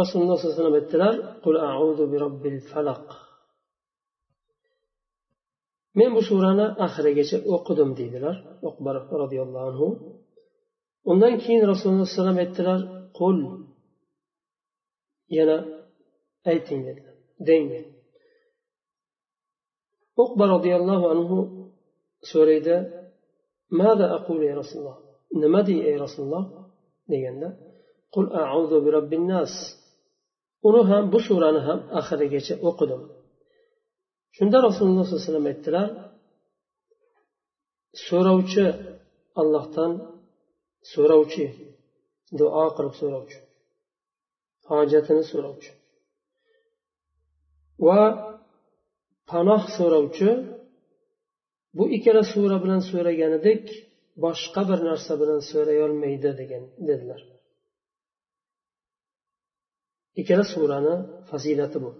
Rasululloh 0.00 0.36
sallallohu 0.36 0.52
alayhi 0.52 0.62
vasallam 0.62 0.80
aytdilar 0.82 1.14
qul 1.44 1.56
audu 1.74 2.04
bi 2.12 2.16
robbil 2.24 2.58
falaq. 2.70 3.06
men 5.99 6.09
bu 6.15 6.21
surani 6.29 6.65
oxirigacha 6.85 7.37
o'qidim 7.55 7.89
deydilar 7.99 8.35
uqbar 8.69 8.95
roziyallohu 9.23 9.65
anhu 9.69 9.87
undan 11.11 11.33
keyin 11.43 11.63
rasululloh 11.71 12.03
alayhi 12.03 12.15
vasallam 12.15 12.37
aytdilar 12.43 12.79
qul 13.19 13.37
yana 15.37 15.57
ayting 16.51 16.81
dedilar 16.87 17.15
deng 17.47 17.63
dedi 17.73 17.89
uqba 20.23 20.43
roziyallohu 20.55 21.05
anhu 21.13 21.37
so'raydi 22.31 22.77
ماذا 23.81 24.05
أقول 24.17 24.39
يا 24.49 24.55
رسول 24.61 24.77
الله 24.81 24.97
نمدي 25.43 25.75
يا 25.89 25.97
رسول 26.05 26.23
الله 26.27 26.43
deganda 27.11 27.49
qul 28.13 28.25
auzu 28.55 28.77
bi 28.85 28.89
robbin 28.97 29.23
nas 29.31 29.53
uni 30.67 30.81
ham 30.89 31.03
bu 31.13 31.19
surani 31.27 31.61
ham 31.67 31.79
oxirigacha 31.99 32.55
o'qidim 32.69 33.01
Shunda 34.36 34.58
rasululloh 34.68 35.04
sollallohu 35.04 35.20
alayhi 35.20 35.28
vasallam 35.28 35.48
aytdilar 35.52 35.88
so'rovchi 38.06 38.66
allohdan 39.40 39.92
so'rovchi 40.92 41.46
duo 42.38 42.64
qilib 42.76 42.94
so'rovchi 43.00 43.38
hojatini 44.70 45.24
so'rovchi 45.32 45.70
va 47.86 48.00
panoh 49.30 49.62
so'rovchi 49.78 50.30
bu 51.76 51.84
ikkala 51.96 52.22
sura 52.32 52.56
bilan 52.64 52.80
so'raganidek 52.90 53.64
boshqa 54.24 54.62
bir 54.70 54.80
narsa 54.88 55.12
bilan 55.20 55.40
so'rayolmaydi 55.50 56.30
degan 56.40 56.64
dedilar. 56.88 57.20
Ikkala 60.20 60.44
surani 60.52 60.94
fazilati 61.30 61.78
bu. 61.84 61.90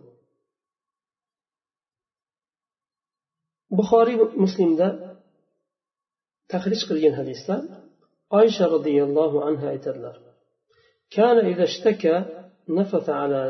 Buxoriy 3.78 4.16
muslimda 4.44 4.88
tahrij 6.52 6.80
qilgan 6.88 7.14
hadisda 7.20 7.54
oysha 8.40 8.64
roziyallohu 8.74 9.36
anhu 9.48 9.64
aytadilar 9.74 10.16
كان 11.16 11.36
إذا 11.52 11.64
اشتكى 11.64 12.16
نفث 12.68 13.08
على 13.08 13.42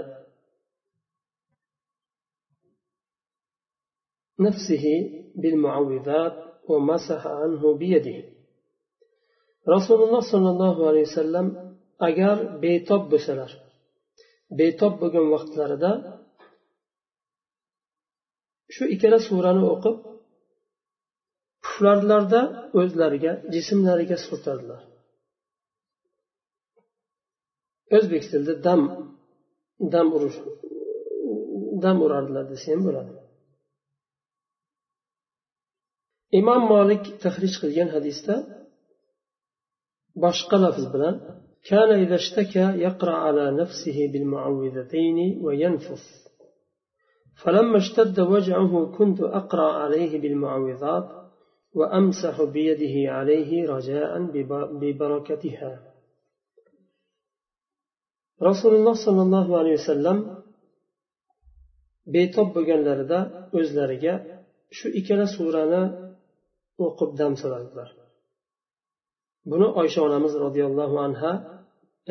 نفسه 4.41 4.85
بالمعوذات 5.41 6.37
ومسح 6.69 7.27
عنه 7.27 7.63
بيده 7.75 8.19
رسول 9.69 10.03
الله 10.03 10.21
صلى 10.33 10.51
الله 10.51 10.89
عليه 10.89 11.03
وسلم 11.03 11.47
agar 12.09 12.37
betob 12.63 13.03
bo'lsalar 13.13 13.51
betob 14.59 14.93
bo'lgan 15.03 15.27
vaqtlarida 15.35 15.91
shu 18.76 18.84
ikkala 18.94 19.20
surani 19.28 19.64
o'qib 19.74 19.98
puflarlarda 21.64 22.42
o'zlariga 22.80 23.34
jismlariga 23.54 24.18
surtadilar 24.26 24.82
o'zbek 27.98 28.24
tilida 28.32 28.54
dam 28.68 28.82
dam 29.94 30.08
urish 30.18 30.38
dam 31.84 31.98
urardilar 32.06 32.46
desa 32.52 32.68
ham 32.74 32.82
bo'ladi 32.88 33.14
imom 36.40 36.62
molik 36.74 37.04
tahrij 37.24 37.54
qilgan 37.62 37.90
hadisda 37.96 38.36
boshqa 40.24 40.58
lafz 40.66 40.86
bilan 40.96 41.16
كان 41.70 41.90
إذا 42.04 42.16
اشتكى 42.16 42.66
يقرأ 42.88 43.16
على 43.26 43.46
نفسه 43.62 43.98
بالمعوذتين 44.12 45.18
وينفث 45.46 46.04
فلما 47.44 47.78
اشتد 47.78 48.20
وجعه 48.20 48.98
كنت 48.98 49.20
أقرأ 49.22 49.72
عليه 49.74 50.22
بالمعوذات 50.22 51.08
وأمسح 51.74 52.44
بيده 52.44 53.12
عليه 53.12 53.70
رجاء 53.70 54.12
ببركتها 54.82 55.74
رسول 58.44 58.76
الله 58.76 58.94
صلى 59.06 59.22
الله 59.22 59.48
عليه 59.60 59.74
وسلم 59.74 60.42
betob 62.16 62.48
bo'lganlarida 62.56 63.20
o'zlariga 63.58 64.14
shu 64.78 64.88
ikkala 65.00 65.26
surani 65.36 65.84
o'qib 66.86 67.12
dam 67.20 67.34
so'radilar 67.42 67.90
buni 69.52 69.68
oysha 69.82 70.00
onamiz 70.08 70.34
roziyallohu 70.46 70.98
anha 71.08 71.32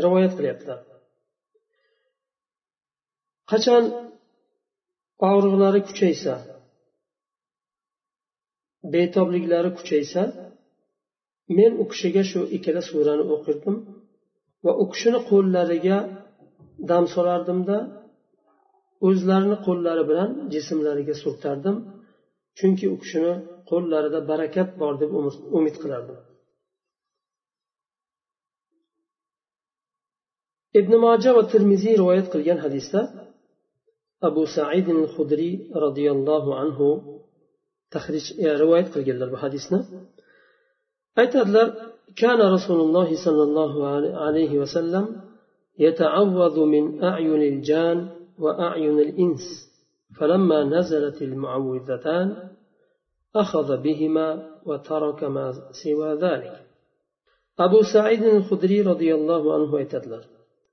rivoyat 0.04 0.32
qilyaptilar 0.38 0.80
qachon 3.50 3.84
og'riqlari 5.29 5.81
kuchaysa 5.87 6.33
betobliklari 8.93 9.69
kuchaysa 9.77 10.21
men 11.57 11.71
u 11.81 11.83
kishiga 11.91 12.23
shu 12.31 12.39
ikkala 12.55 12.81
surani 12.89 13.23
o'qirdim 13.33 13.75
va 14.65 14.71
u 14.81 14.85
kishini 14.91 15.19
qo'llariga 15.29 15.97
dam 16.89 17.03
solardimda 17.15 17.77
o'zlarini 19.07 19.57
qo'llari 19.67 20.03
bilan 20.09 20.29
jismlariga 20.53 21.15
surtardim 21.23 21.75
chunki 22.57 22.85
u 22.93 22.95
kishini 23.01 23.33
qo'llarida 23.69 24.19
barakat 24.31 24.69
bor 24.81 24.93
deb 25.01 25.11
umid 25.57 25.75
qilardim. 25.83 26.17
Ibn 30.79 30.93
moja 31.05 31.31
va 31.37 31.43
termiziy 31.53 31.93
rivoyat 32.01 32.27
qilgan 32.33 32.59
hadisda 32.65 33.01
abu 34.21 34.45
said 34.55 34.87
hudriy 35.15 35.53
roziyallohu 35.85 36.49
anhu 36.63 36.87
tahrij 37.93 38.25
rivoyat 38.61 38.87
qilganlar 38.93 39.29
bu 39.33 39.37
hadisni 39.43 39.79
aytadilar 41.21 41.67
كان 42.15 42.39
رسول 42.41 42.79
الله 42.81 43.25
صلى 43.25 43.43
الله 43.43 43.87
عليه 44.25 44.59
وسلم 44.59 45.21
يتعوذ 45.79 46.59
من 46.59 47.03
أعين 47.03 47.41
الجان 47.53 48.09
وأعين 48.39 48.99
الإنس 48.99 49.43
فلما 50.19 50.63
نزلت 50.63 51.21
المعوذتان 51.21 52.27
أخذ 53.35 53.77
بهما 53.77 54.27
وترك 54.65 55.23
ما 55.23 55.53
سوى 55.83 56.13
ذلك. 56.13 56.65
أبو 57.59 57.81
سعيد 57.93 58.23
الخدري 58.23 58.81
رضي 58.81 59.15
الله 59.15 59.53
عنه 59.53 59.81
يتدلر 59.81 60.23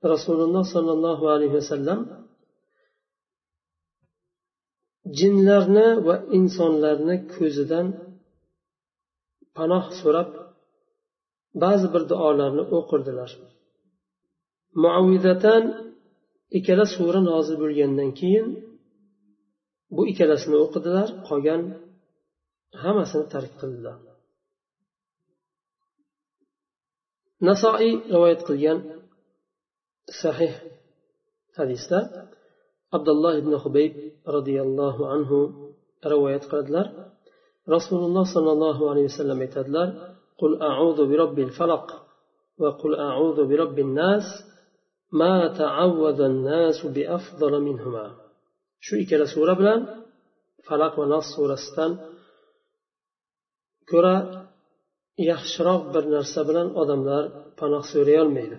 رسول 0.05 0.40
الله 0.40 0.62
صلى 0.75 0.93
الله 0.93 1.31
عليه 1.31 1.49
وسلم 1.49 2.22
jinlarni 5.19 5.88
va 6.07 6.15
insonlarni 6.38 7.17
ko'zidan 7.35 7.87
panoh 9.57 9.85
so'rab 10.01 10.31
ba'zi 11.62 11.87
bir 11.95 12.03
duolarni 12.11 12.65
o'qirdilar. 12.79 13.31
Muavvizatan 14.83 15.62
ikkala 16.59 16.85
sura 16.97 17.21
nozil 17.31 17.57
bo'lgandan 17.62 18.11
keyin 18.21 18.47
bu 19.95 20.03
ikkalasini 20.11 20.57
o'qidilar 20.65 21.09
qolgan 21.29 21.62
hammasini 22.83 23.27
tark 23.35 23.53
qildilar. 23.61 23.99
Nasoiy 27.49 27.93
rivoyat 28.15 28.43
qilgan 28.49 28.79
sahih 30.23 30.55
hadisda 31.59 31.99
abdulloh 32.98 33.34
ibn 33.41 33.54
hubayb 33.63 33.93
roziyallohu 34.36 35.02
anhu 35.15 35.38
rivoyat 36.13 36.43
qiladilar 36.50 36.88
rasululloh 37.76 38.26
sollallohu 38.36 38.84
alayhi 38.91 39.08
vasallam 39.12 39.39
aytadilar 39.46 39.89
قل 40.41 40.52
أعوذ 40.62 41.00
برب 41.12 41.38
الفلق 41.48 41.86
وقل 42.62 42.91
أعوذ 42.96 43.38
برب 43.50 43.78
الناس 43.80 44.26
ما 45.12 45.36
تعوذ 45.62 46.20
الناس 46.32 46.86
بأفضل 46.86 47.54
منهما 47.67 48.06
شو 48.86 48.93
ikkala 49.02 49.26
sura 49.34 49.54
bilan 49.60 49.80
falaq 50.67 50.93
va 51.00 51.06
nas 51.13 51.26
surasidan 51.34 51.91
ko'ra 53.89 54.15
yaxshiroq 55.30 55.82
bir 55.93 56.04
narsa 56.15 56.41
bilan 56.50 56.67
odamlar 56.82 57.24
panoh 57.60 57.84
so'rayolmaydi 57.93 58.58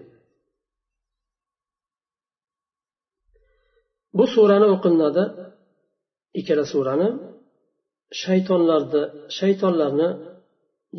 Bu 4.23 4.27
surani 4.35 4.67
o'qilinadi 4.75 5.23
ikkala 6.39 6.65
surani. 6.73 7.09
Shaytonlarni 8.23 9.01
shaytonlarni 9.37 10.09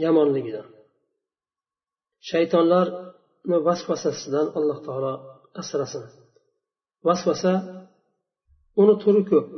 yomonligidan 0.04 0.66
shaytonlarni 2.30 3.56
vasvasasidan 3.68 4.46
alloh 4.58 4.78
taolo 4.86 5.12
asrasin. 5.60 6.04
Vasvasa 7.06 7.52
uni 8.80 8.94
turi 9.02 9.22
ko'p. 9.30 9.48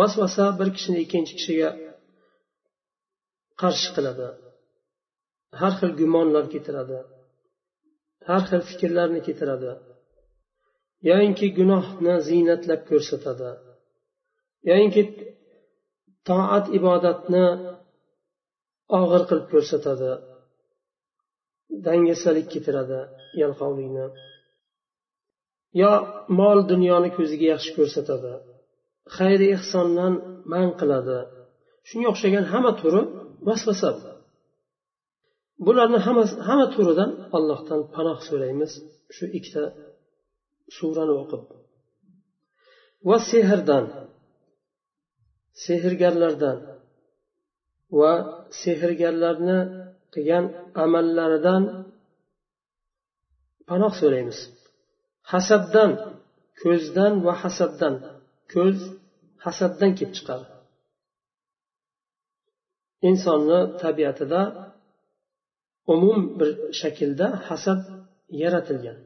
Vasvasa 0.00 0.44
bir 0.58 0.68
kishini 0.76 0.98
ikkinchi 1.04 1.32
kishiga 1.38 1.70
qarshi 3.62 3.88
qiladi. 3.96 4.28
Har 5.60 5.72
xil 5.78 5.90
gumonlar 6.00 6.44
keltiradi. 6.52 6.98
Har 8.28 8.42
xil 8.48 8.62
fikrlarni 8.70 9.20
keltiradi. 9.26 9.70
Yoyinki 11.08 11.46
gunohni 11.58 12.14
ziynatlab 12.28 12.80
ko'rsatadi. 12.90 13.50
Yoyinki 14.70 15.02
toat 16.28 16.66
ibodatni 16.78 17.46
og'ir 19.00 19.22
qilib 19.28 19.46
ko'rsatadi. 19.52 20.12
Dangasalik 21.86 22.46
keltiradi 22.52 23.00
yalqovlikni. 23.42 24.06
Yo 25.80 25.92
mol 26.40 26.58
dunyoni 26.72 27.10
ko'ziga 27.16 27.46
yaxshi 27.54 27.70
ko'rsatadi. 27.78 28.32
Xayri 29.16 29.46
ehsondan 29.56 30.14
man 30.52 30.68
qiladi. 30.80 31.18
Shunga 31.88 32.08
o'xshagan 32.12 32.44
hamma 32.52 32.72
turi 32.80 33.02
vasvasa 33.48 33.90
bularni 35.66 35.98
hamma 36.48 36.66
turidan 36.74 37.10
allohdan 37.36 37.80
panoh 37.94 38.18
so'raymiz. 38.28 38.72
Shu 39.16 39.24
ikkita 39.38 39.62
surani 40.74 41.14
o'qib. 41.22 41.44
Va 43.08 43.16
sehrdan 43.30 43.84
sehrgarlardan 45.66 46.58
va 47.98 48.12
sehrgarlarni 48.62 49.58
qilgan 50.14 50.44
amallaridan 50.84 51.62
panoh 53.68 53.92
so'raymiz. 54.00 54.38
Hasaddan 55.32 55.90
ko'zdan 56.62 57.12
va 57.26 57.34
hasaddan 57.42 57.94
ko'z 58.52 58.78
hasaddan 59.44 59.90
kelib 59.98 60.14
chiqadi. 60.18 60.46
Insonni 63.08 63.60
tabiatida 63.82 64.42
umum 65.94 66.20
bir 66.38 66.50
shaklda 66.80 67.26
hasad 67.48 67.80
yaratilgan. 68.42 68.98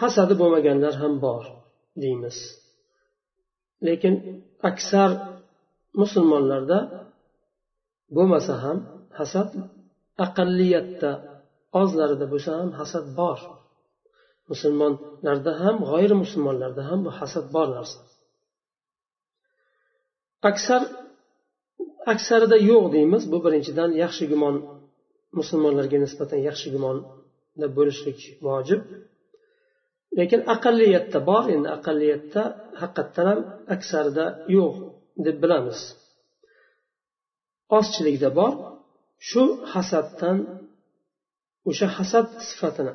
Hasadi 0.00 0.34
bo'lmaganlar 0.40 0.94
ham 1.02 1.14
bor 1.24 1.44
deymiz. 2.02 2.36
Lekin 3.86 4.14
aksar 4.70 5.10
musulmonlarda 6.00 6.78
bo'lmasa 8.16 8.54
ham 8.64 8.78
hasad 9.18 9.48
aqalliyatda 10.24 11.10
ozlarida 11.80 12.26
bo'lsa 12.32 12.50
ham 12.60 12.70
hasad 12.80 13.06
bor. 13.20 13.38
Musulmonlarda 14.50 15.52
ham 15.62 15.76
g'oyri 15.90 16.16
musulmonlarda 16.22 16.82
ham 16.90 17.00
bu 17.06 17.10
hasad 17.20 17.46
bor 17.54 17.68
narsa. 17.76 18.00
Aksar 20.50 20.82
aksarida 22.12 22.56
yo'q 22.70 22.84
deymiz. 22.94 23.22
Bu 23.32 23.38
birinchidan 23.44 23.90
yaxshi 24.02 24.24
gumon 24.32 24.56
musulmonlarga 25.38 25.98
nisbatan 26.04 26.40
yaxshi 26.48 26.68
gumonda 26.74 27.66
bo'lishlik 27.76 28.20
vojib. 28.46 28.80
Lekin 30.18 30.40
aqalliyatda 30.54 31.18
bor 31.30 31.44
endi 31.54 31.68
aqalliyatda 31.76 32.42
haqiqatdan 32.80 33.26
ham 33.30 33.40
aksarida 33.74 34.26
yo'q 34.56 34.74
deb 35.26 35.36
bilamiz. 35.42 35.80
Ozchilikda 37.78 38.30
bor 38.38 38.52
shu 39.28 39.42
hasaddan 39.72 40.36
o'sha 41.70 41.86
hasad 41.96 42.28
sifatini 42.48 42.94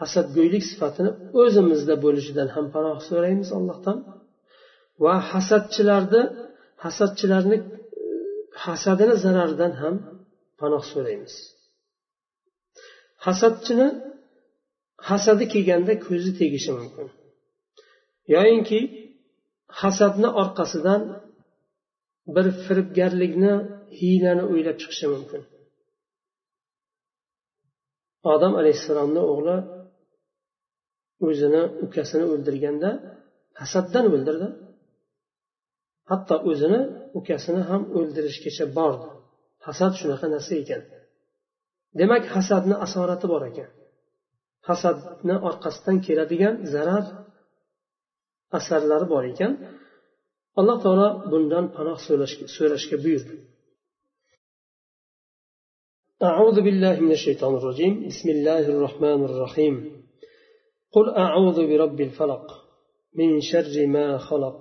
hasadgo'ylik 0.00 0.64
sifatini 0.70 1.10
o'zimizda 1.40 1.94
bo'lishidan 2.04 2.48
ham 2.54 2.66
panoh 2.74 2.98
so'raymiz 3.08 3.48
allohdan. 3.58 3.98
Va 5.04 5.14
hasadchilarni 5.32 6.22
hasadchilarni 6.84 7.58
e, 7.60 7.66
hasadini 8.64 9.14
zararidan 9.24 9.72
ham 9.82 9.94
panoh 10.60 10.82
so'raymiz. 10.92 11.34
Hasadchini 13.26 13.88
hasadi 15.08 15.44
kelganda 15.52 15.92
ko'zi 16.06 16.30
tegishi 16.40 16.70
mumkin. 16.78 17.08
Yoyinki 18.34 18.80
hasadni 19.80 20.28
orqasidan 20.42 21.02
bir 22.34 22.46
firibgarlikni 22.64 23.54
hiylani 23.98 24.44
o'ylab 24.52 24.76
chiqishi 24.82 25.06
mumkin. 25.14 25.42
Odam 28.32 28.52
alayhissalomni 28.60 29.22
o'g'li 29.32 29.56
o'zini 31.28 31.62
ukasini 31.86 32.24
o'ldirganda 32.32 32.90
hasaddan 33.60 34.04
o'ldirdi. 34.14 34.48
Hatto 36.10 36.36
o'zini 36.50 36.80
ukasini 37.18 37.62
ham 37.70 37.82
o'ldirishgacha 37.98 38.64
bordi. 38.78 39.08
Hasad 39.66 39.92
shunaqa 40.00 40.26
narsa 40.34 40.52
ekan. 40.62 40.82
Demak 42.00 42.24
hasadni 42.36 42.74
asorati 42.86 43.26
bor 43.32 43.42
ekan. 43.50 43.70
hasadni 44.67 45.35
orqasidan 45.49 45.97
keladigan 46.05 46.55
zarar 46.73 47.05
asarlari 48.57 49.07
bor 49.13 49.23
ekan 49.31 49.51
alloh 50.59 50.77
taolo 50.85 51.09
bundan 51.31 51.65
panoh 51.75 51.97
so'rashga 52.57 52.97
buyurdi 53.05 53.37
أعوذ 56.31 56.57
بالله 56.65 56.95
من 57.05 57.11
الشيطان 57.17 57.53
الرجيم 57.59 57.93
بسم 58.09 58.27
الله 58.35 58.63
الرحمن 58.73 59.19
الرحيم 59.29 59.75
قل 60.95 61.05
أعوذ 61.25 61.57
برب 61.69 62.01
الفلق 62.01 62.45
من 63.19 63.29
شر 63.51 63.75
ما 63.95 64.07
خلق 64.17 64.59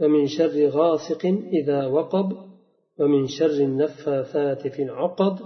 ومن 0.00 0.26
شر 0.26 0.56
غاسق 0.68 1.22
إذا 1.58 1.80
وقب 1.86 2.28
ومن 2.98 3.26
شر 3.26 3.58
النفاثات 3.70 4.68
في 4.68 4.82
العقد 4.82 5.36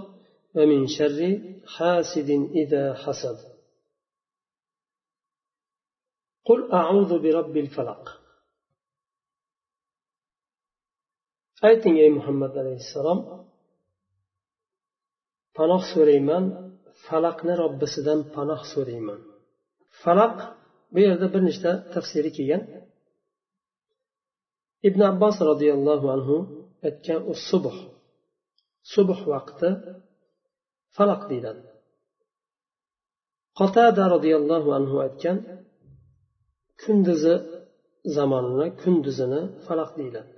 ومن 0.55 0.87
شر 0.87 1.19
حاسد 1.75 2.29
إذا 2.61 2.83
حسد 3.03 3.39
قل 6.47 6.59
أعوذ 6.79 7.11
برب 7.23 7.55
الفلق 7.65 8.03
ayting 11.69 11.95
ey 12.03 12.09
muhammad 12.17 12.53
alayhissalom 12.61 13.19
panoh 15.57 15.81
so'rayman 15.93 16.43
falaqni 17.05 17.53
robbisidan 17.63 18.19
panoh 18.35 18.61
so'rayman 18.73 19.19
falaq 20.03 20.35
bu 20.93 20.99
yerda 21.05 21.27
bir 21.33 21.41
nechta 21.49 21.71
tafsiri 21.93 22.29
kelgan 22.37 22.61
ibn 24.87 25.01
abbos 25.11 25.37
roziyallohu 25.49 26.07
anhu 26.15 26.35
aytgan 26.87 27.21
u 27.31 27.33
subh 27.49 27.77
subh 28.93 29.21
vaqti 29.33 29.69
falaq 30.96 31.22
deyiladi. 31.30 31.62
Qotada 33.58 34.04
roziyallohu 34.14 34.70
anhu 34.78 34.96
aytgan 35.04 35.38
kunduzi 36.82 37.34
zamonini 38.16 38.68
kunduzini 38.82 39.42
falaq 39.66 39.90
deyiladi. 39.98 40.34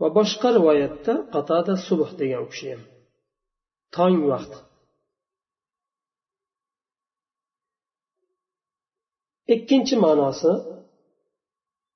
Va 0.00 0.08
boshqa 0.18 0.48
rivoyatda 0.56 1.14
qatada 1.34 1.74
subh 1.86 2.10
degan 2.20 2.40
u 2.46 2.48
kishi 2.52 2.66
ham 2.72 2.82
tong 3.96 4.18
vaqt. 4.32 4.52
Ikkinchi 9.54 9.96
ma'nosi 10.04 10.52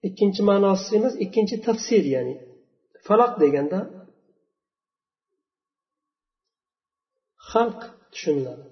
ikkinchi 0.09 0.43
ma'nosi 0.51 0.89
emas 0.99 1.15
ikkinchi 1.25 1.57
tafsir 1.67 2.05
ya'ni 2.15 2.35
falaq 3.07 3.33
deganda 3.43 3.79
xalq 7.52 7.80
tushuniladi 8.14 8.66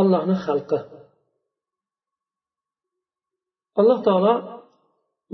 ollohni 0.00 0.36
xalqi 0.46 0.80
alloh 3.80 3.98
taolo 4.08 4.34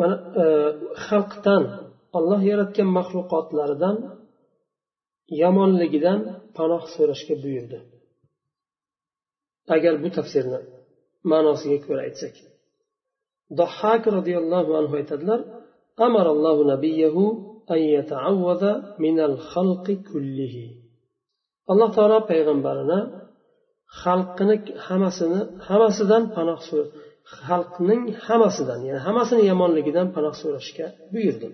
mana 0.00 0.16
xalqdan 1.06 1.62
olloh 2.18 2.40
yaratgan 2.50 2.88
maxluqotlaridan 2.98 3.96
yomonligidan 5.42 6.20
panoh 6.56 6.82
so'rashga 6.94 7.34
buyurdi 7.44 7.78
agar 9.74 9.94
bu 10.02 10.08
tafsirni 10.16 10.60
ma'nosiga 11.30 11.78
ko'ra 11.86 12.02
aytsak 12.08 12.36
ضحاك 13.60 14.04
رضي 14.18 14.34
الله 14.42 14.66
عنه 14.78 14.92
aytadilar 15.00 15.40
أمر 16.06 16.26
الله 16.34 16.56
نبيه 16.72 17.16
alloh 21.71 21.89
taolo 21.97 22.17
payg'ambarini 22.31 22.99
xalqini 24.01 24.55
hammasini 24.87 25.39
hammasidan 25.67 26.23
panoh 26.35 26.59
xalqning 27.45 28.03
hammasidan 28.27 28.79
ya'ni 28.87 29.01
hammasini 29.07 29.43
yomonligidan 29.51 30.07
panoh 30.15 30.33
so'rashga 30.41 30.85
buyurdi 31.13 31.47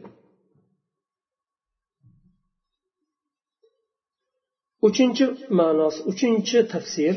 uchinchi 4.88 5.26
ma'nosi 5.60 6.00
uchinchi 6.12 6.58
tafsir. 6.74 7.16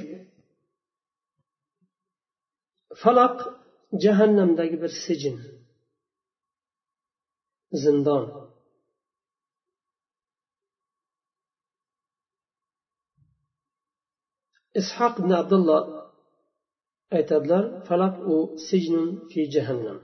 Falaq 3.02 3.36
jahannamdagi 4.04 4.76
bir 4.82 4.92
sijin. 5.04 5.36
Zindon. 7.82 8.24
اسحاق 14.80 15.20
بن 15.20 15.32
عبد 15.32 15.52
الله 15.52 15.98
aytadilar 17.16 17.64
falaq 17.88 18.14
أو 18.28 18.56
سجن 18.56 19.28
في 19.30 19.42
جهنم 19.54 19.98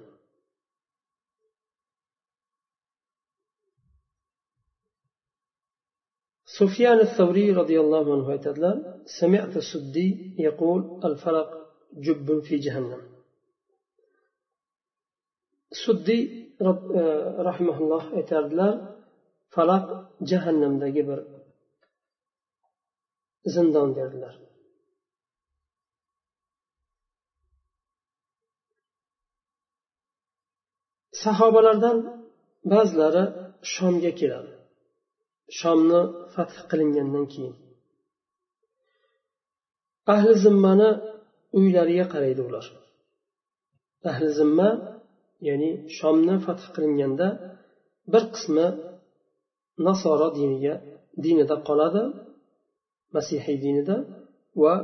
سفيان 6.58 6.98
الثوري 7.00 7.52
رضي 7.52 7.80
الله 7.80 8.04
عنه 8.14 8.32
يتدلى 8.34 9.02
سمعت 9.20 9.56
السدي 9.56 10.36
يقول 10.38 11.00
الفرق 11.04 11.50
جب 11.92 12.40
في 12.40 12.56
جهنم 12.56 13.02
سدي 15.86 16.20
رحمه 17.48 17.76
الله 17.78 18.18
يتدلى 18.18 18.68
فرق 19.54 19.86
جهنم 20.22 20.78
دا 20.78 20.88
جبر 20.88 21.20
زندان 23.44 23.94
دردلر 23.94 24.43
sahobalardan 31.24 31.98
ba'zilari 32.72 33.24
shomga 33.74 34.12
keladi. 34.20 34.52
Shomni 35.58 36.00
fath 36.34 36.56
qilingandan 36.70 37.26
keyin. 37.32 37.54
Ahli 40.14 40.32
zimmani 40.44 40.90
uylariga 41.58 42.06
qaraydi 42.14 42.42
ular. 42.48 42.66
Ahli 44.10 44.28
zimma 44.38 44.68
ya'ni 45.48 45.70
shomni 45.98 46.34
fath 46.46 46.64
qilinganda 46.74 47.28
bir 48.12 48.24
qismi 48.34 48.66
nasoro 49.86 50.28
diniga 50.38 50.74
dinida 51.24 51.56
qoladi 51.68 52.02
masihiy 53.14 53.56
dinida 53.64 53.96
va 54.62 54.74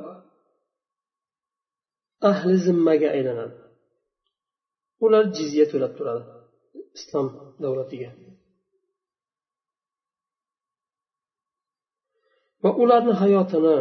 ahli 2.31 2.55
zimmaga 2.67 3.09
aylanadi. 3.17 3.57
Ular 5.05 5.25
jizya 5.37 5.65
to'lab 5.73 5.93
turadi. 5.99 6.25
Islom 6.99 7.27
davlatiga. 7.63 8.11
Va 12.63 12.71
ularni 12.83 13.13
hayotini 13.23 13.77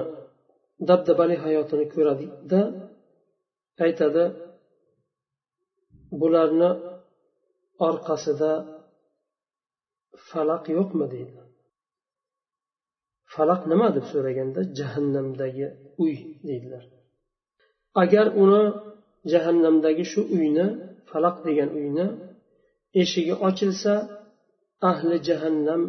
dabdabali 0.89 1.35
hayotini 1.45 1.85
ko'radida 1.93 2.61
aytadi 3.85 4.23
bularni 6.21 6.69
orqasida 7.87 8.51
falaq 10.29 10.63
yo'qmi? 10.77 11.05
deydi. 11.13 11.39
Falaq 13.33 13.61
nima 13.71 13.87
deb 13.95 14.05
so'raganda 14.11 14.61
jahannamdagi 14.77 15.67
uy 16.03 16.15
deydilar. 16.47 16.83
Agar 18.03 18.27
uni 18.43 18.63
jahannamdagi 19.31 20.03
shu 20.11 20.21
uyni 20.35 20.67
falaq 21.09 21.35
degan 21.47 21.69
uyni 21.79 22.05
eshigi 23.01 23.35
ochilsa 23.47 23.93
ahli 24.91 25.15
jahannam 25.27 25.81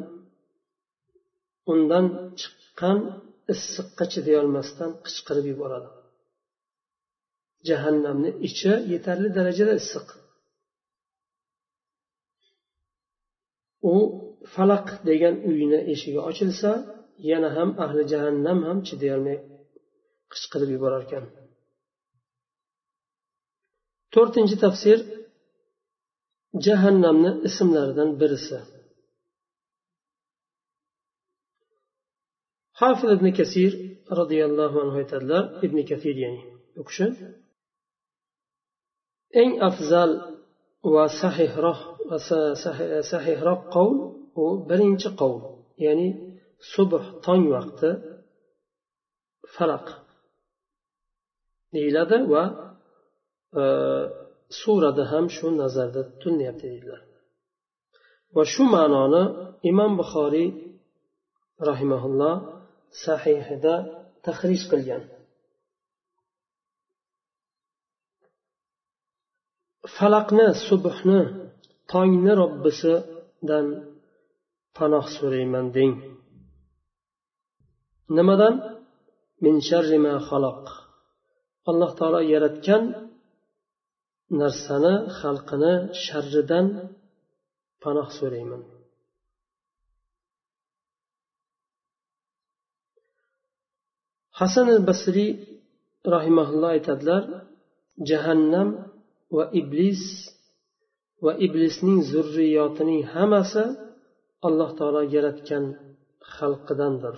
undan 1.72 2.06
chiqqan 2.40 2.98
issiqqa 3.52 4.04
chidayolmasdan 4.12 4.90
qichqirib 5.04 5.46
yuboradi. 5.52 5.88
Jahannamni 7.68 8.30
ichi 8.48 8.72
yetarli 8.92 9.28
darajada 9.36 9.72
issiq. 9.82 10.06
U 13.92 13.94
falaq 14.54 14.86
degan 15.08 15.34
uyni 15.50 15.78
eshigi 15.92 16.20
ochilsa 16.30 16.70
yana 17.30 17.48
ham 17.56 17.70
ahli 17.84 18.02
jahannam 18.12 18.58
ham 18.68 18.78
chidayolmay 18.88 19.38
qichqirib 20.32 20.70
yuborar 20.74 21.02
ekan 21.06 21.24
to'rtinchi 24.14 24.56
tafsir 24.64 24.98
jahannamni 26.66 27.30
ismlaridan 27.48 28.10
birisi. 28.20 28.58
Hafiz 32.80 33.10
ibn 33.16 33.26
kasir 33.38 33.72
roziyallohu 34.18 34.76
anhu 34.84 34.96
aytadilar 35.02 35.44
ibn 35.66 35.78
kasir 35.90 36.16
ya'ni 36.24 36.42
u 36.80 36.82
kishi 36.88 37.06
eng 39.40 39.52
afzal 39.68 40.10
va 40.94 41.04
sahihroq 41.22 41.80
sahihroq 43.12 43.60
qavl 43.74 43.96
u 44.42 44.46
birinchi 44.68 45.10
qavl 45.20 45.40
ya'ni 45.86 46.08
subh 46.72 47.06
tong 47.24 47.44
vaqti 47.54 47.90
falaq 49.54 49.86
deyiladi 51.74 52.18
va 52.32 52.44
surada 54.60 55.04
ham 55.12 55.26
shu 55.36 55.46
nazarda 55.62 56.02
tutilyapti 56.20 56.66
deydilar 56.72 57.00
va 58.34 58.42
shu 58.52 58.62
ma'noni 58.74 59.22
imom 59.70 59.92
buxoriy 60.00 60.48
rahimaulloh 61.68 62.34
sahihida 63.04 63.74
tahrij 64.24 64.62
qilgan. 64.70 65.02
Falaqni 69.96 70.48
subhni 70.68 71.20
tongni 71.92 72.32
robbisidan 72.42 73.66
panoh 74.76 75.06
so'rayman 75.16 75.66
deng. 75.76 75.94
Nimadan? 78.16 78.54
Min 79.44 79.56
sharri 79.68 79.98
ma 80.06 80.14
xaloq 80.28 80.64
alloh 81.70 81.90
taolo 81.98 82.20
yaratgan 82.32 82.82
narsani 84.38 84.94
xalqini 85.18 85.74
sharridan 86.04 86.66
panoh 87.82 88.08
so'rayman. 88.18 88.62
Hasan 94.38 94.66
al 94.76 94.82
basriy 94.90 95.30
rahimaulloh 96.14 96.70
aytadilar 96.76 97.22
jahannam 98.10 98.68
va 99.36 99.44
iblis 99.60 100.02
va 101.24 101.32
iblisning 101.46 101.98
zurriyotining 102.12 103.00
hammasi 103.14 103.64
alloh 104.46 104.70
taolo 104.78 105.02
yaratgan 105.14 105.64
xalqidandir. 106.34 107.16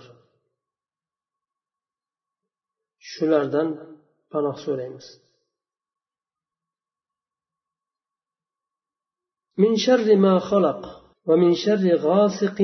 Shulardan 3.11 3.69
panoh 4.31 4.57
so'raymiz. 4.65 5.07
من 9.62 9.76
شر 9.76 10.16
ما 10.16 10.38
خلق 10.50 10.82
ومن 11.26 11.54
شر 11.64 11.84
غاسق 11.96 12.58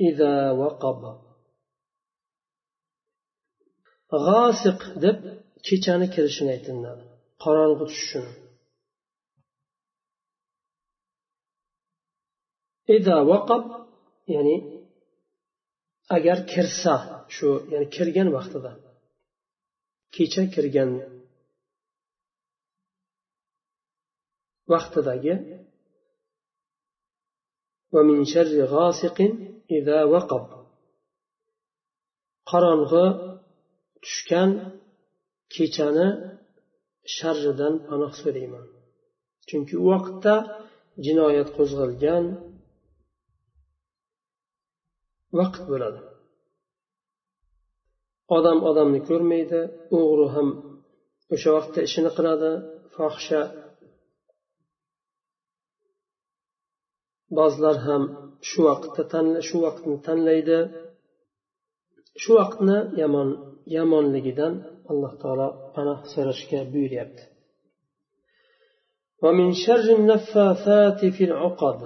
إذا 0.00 0.50
وقب 0.50 1.22
g'osiq 4.26 4.80
deb 5.04 5.18
kechani 5.66 6.06
kirishini 6.14 6.50
aytiladi 6.56 7.04
qorong'i 7.42 7.76
tushishini 7.80 8.32
ida 12.96 13.16
vaqab 13.30 13.64
ya'ni 14.34 14.56
agar 16.16 16.38
kirsa 16.52 16.94
shu 17.34 17.48
ya'ni 17.72 17.86
kirgan 17.96 18.28
vaqtida 18.36 18.72
kecha 20.14 20.42
kirgan 20.54 20.90
vaqtidagi 24.72 25.34
ومن 27.93 28.17
شر 28.33 28.55
غاسق 28.73 29.17
إذا 29.77 29.99
وقب. 30.13 30.43
Qorong'i 32.51 33.05
tushgan 34.03 34.49
kechani 35.53 36.07
sharridan 37.15 37.73
panoh 37.87 38.11
so'rayman. 38.21 38.65
Chunki 39.49 39.75
u 39.83 39.85
vaqtda 39.93 40.35
jinoyat 41.05 41.49
qo'zg'algan 41.57 42.25
vaqt 45.39 45.63
bo'ladi. 45.71 46.01
Odam 48.37 48.59
odamni 48.69 48.99
ko'rmaydi 49.09 49.61
o'g'ri 49.97 50.27
ham 50.35 50.47
o'sha 51.33 51.49
vaqtda 51.57 51.79
ishini 51.87 52.11
qiladi 52.17 52.51
fohisha 52.95 53.41
ba'zilar 57.38 57.76
ham 57.86 58.02
shu 58.48 58.60
vaqtda 58.68 59.20
shu 59.48 59.56
vaqtni 59.64 59.96
tanlaydi 60.06 60.58
shu 62.22 62.30
vaqtni 62.40 62.78
yomon 63.02 63.28
yomonligidan 63.76 64.54
alloh 64.90 65.12
taolo 65.22 65.48
panoh 65.74 65.98
so'rashga 66.12 66.60
buyuryapti 66.74 67.24
ومن 69.24 69.48
شر 69.64 69.86
النفاثات 69.98 71.00
في 71.16 71.22
العقد 71.30 71.80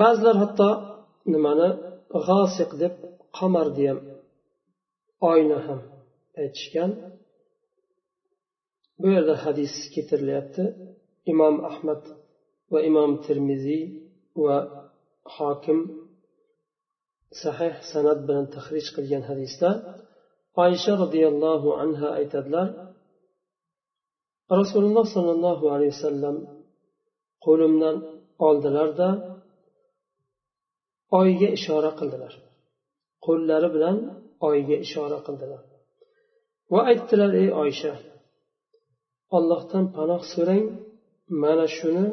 ba'zilar 0.00 0.36
hatto 0.42 0.68
nimani 1.32 1.68
g'osiq 2.26 2.70
deb 2.82 2.94
qamarni 3.38 3.84
ham 3.90 4.00
oyni 5.30 5.58
ham 5.66 5.80
aytishgan 6.42 6.90
Bu 9.01 9.07
yerda 9.15 9.35
hadis 9.45 9.73
keltirilyapti 9.93 10.63
imom 11.31 11.55
ahmad 11.69 12.01
va 12.71 12.79
imom 12.89 13.11
termiziy 13.25 13.83
va 14.43 14.57
hokim 15.35 15.79
sahih 17.41 17.73
san'at 17.91 18.19
bilan 18.27 18.45
tahrij 18.55 18.87
qilgan 18.95 19.23
hadisda 19.29 19.69
oysha 20.63 20.93
roziyallohu 21.03 21.69
anha 21.83 22.07
aytadilar 22.19 22.67
rasululloh 24.59 25.05
sollallohu 25.15 25.65
alayhi 25.75 25.93
vasallam 25.95 26.37
qo'limdan 27.45 27.95
oldilarda 28.47 29.09
oyga 31.19 31.47
ishora 31.57 31.91
qildilar. 31.99 32.33
Qo'llari 33.25 33.69
bilan 33.75 33.97
oyga 34.49 34.75
ishora 34.85 35.19
qildilar. 35.27 35.61
Va 36.71 36.79
aytdilar 36.91 37.31
ey 37.41 37.47
oysha 37.61 37.93
ollohdan 39.35 39.85
panoh 39.95 40.21
so'rang 40.33 40.65
mana 41.43 41.67
shuni 41.77 42.07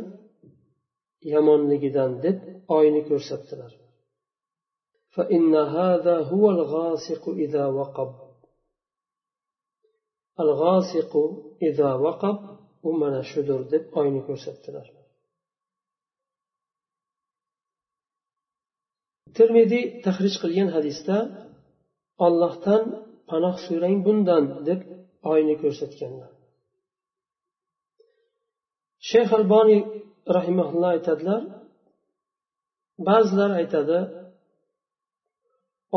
yomonligidan 1.33 2.11
deb 2.25 2.39
oyni 2.79 3.03
ko'rsatdilar. 3.09 3.73
Al 10.43 10.51
g'asiqu 10.61 11.25
ida 11.69 11.91
vaqab 12.07 12.39
u 12.89 12.91
mana 13.03 13.23
shudir 13.31 13.61
deb 13.73 13.85
oyni 14.01 14.21
ko'rsatdilar. 14.29 14.87
Termiziy 19.37 19.85
tahrij 20.05 20.35
qilgan 20.43 20.69
hadisda 20.77 21.17
ollohdan 22.27 22.83
panoh 23.31 23.57
so'rang 23.67 23.97
bundan 24.07 24.45
deb 24.69 24.81
oyni 25.33 25.55
ko'rsatganlar. 25.63 26.31
Shayx 29.09 29.29
alboniy 29.39 29.81
rahimaulloh 30.37 30.91
aytadilar 30.97 31.43
ba'zilar 33.09 33.51
aytadi 33.61 33.99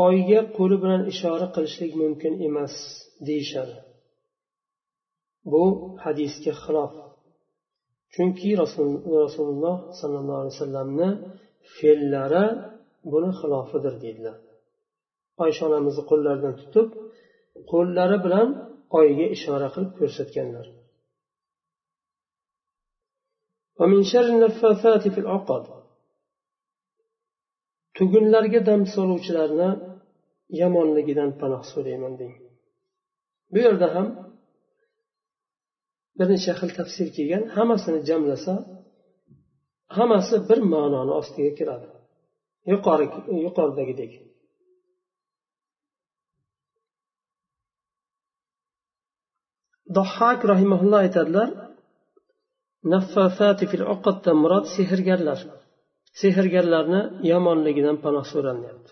oyga 0.06 0.40
qo'li 0.56 0.76
bilan 0.82 1.02
ishora 1.12 1.46
qilishlik 1.54 1.92
mumkin 2.02 2.32
emas 2.48 2.74
deyishadi. 3.28 3.76
Bu 5.52 5.64
hadisga 6.04 6.52
xilof. 6.64 6.92
Chunki 8.14 8.50
rasululloh 8.62 9.78
sollallohu 10.00 10.38
alayhi 10.42 10.54
vasallamni 10.56 11.08
fe'llari 11.76 12.46
buni 13.12 13.30
xilofidir 13.40 13.94
deydilar 14.04 14.36
oysha 15.44 15.62
onamizni 15.68 16.02
qo'llaridan 16.10 16.54
tutib 16.60 16.86
qo'llari 17.72 18.16
bilan 18.26 18.48
oyga 19.00 19.26
ishora 19.36 19.68
qilib 19.74 19.92
ko'rsatganlar. 20.00 20.66
Tugunlarga 27.96 28.60
dam 28.68 28.80
soluvchilarni 28.94 29.70
yomonligidan 30.60 31.30
panoh 31.40 31.62
so'rayman 31.72 32.14
deng 32.20 32.34
bu 33.52 33.58
yerda 33.66 33.88
ham 33.94 34.08
bir 36.18 36.26
necha 36.32 36.52
xil 36.60 36.70
tafsir 36.78 37.08
kelgan. 37.16 37.42
Hammasini 37.56 38.00
jamlasa 38.08 38.54
hammasi 39.96 40.36
bir 40.48 40.60
ma'noni 40.72 41.12
ostiga 41.20 41.52
kiradi. 41.58 41.88
Yuqori 42.72 43.06
yuqoridagidek. 43.46 44.12
Dohhak 49.96 50.40
rahimaulloh 50.52 50.98
aytadilar 51.06 51.48
murod 54.42 54.66
sehrgarlar. 54.76 55.40
Sehrgarlarni 56.20 57.00
yomonligidan 57.30 57.96
panoh 58.04 58.24
so'ralinyapti 58.32 58.90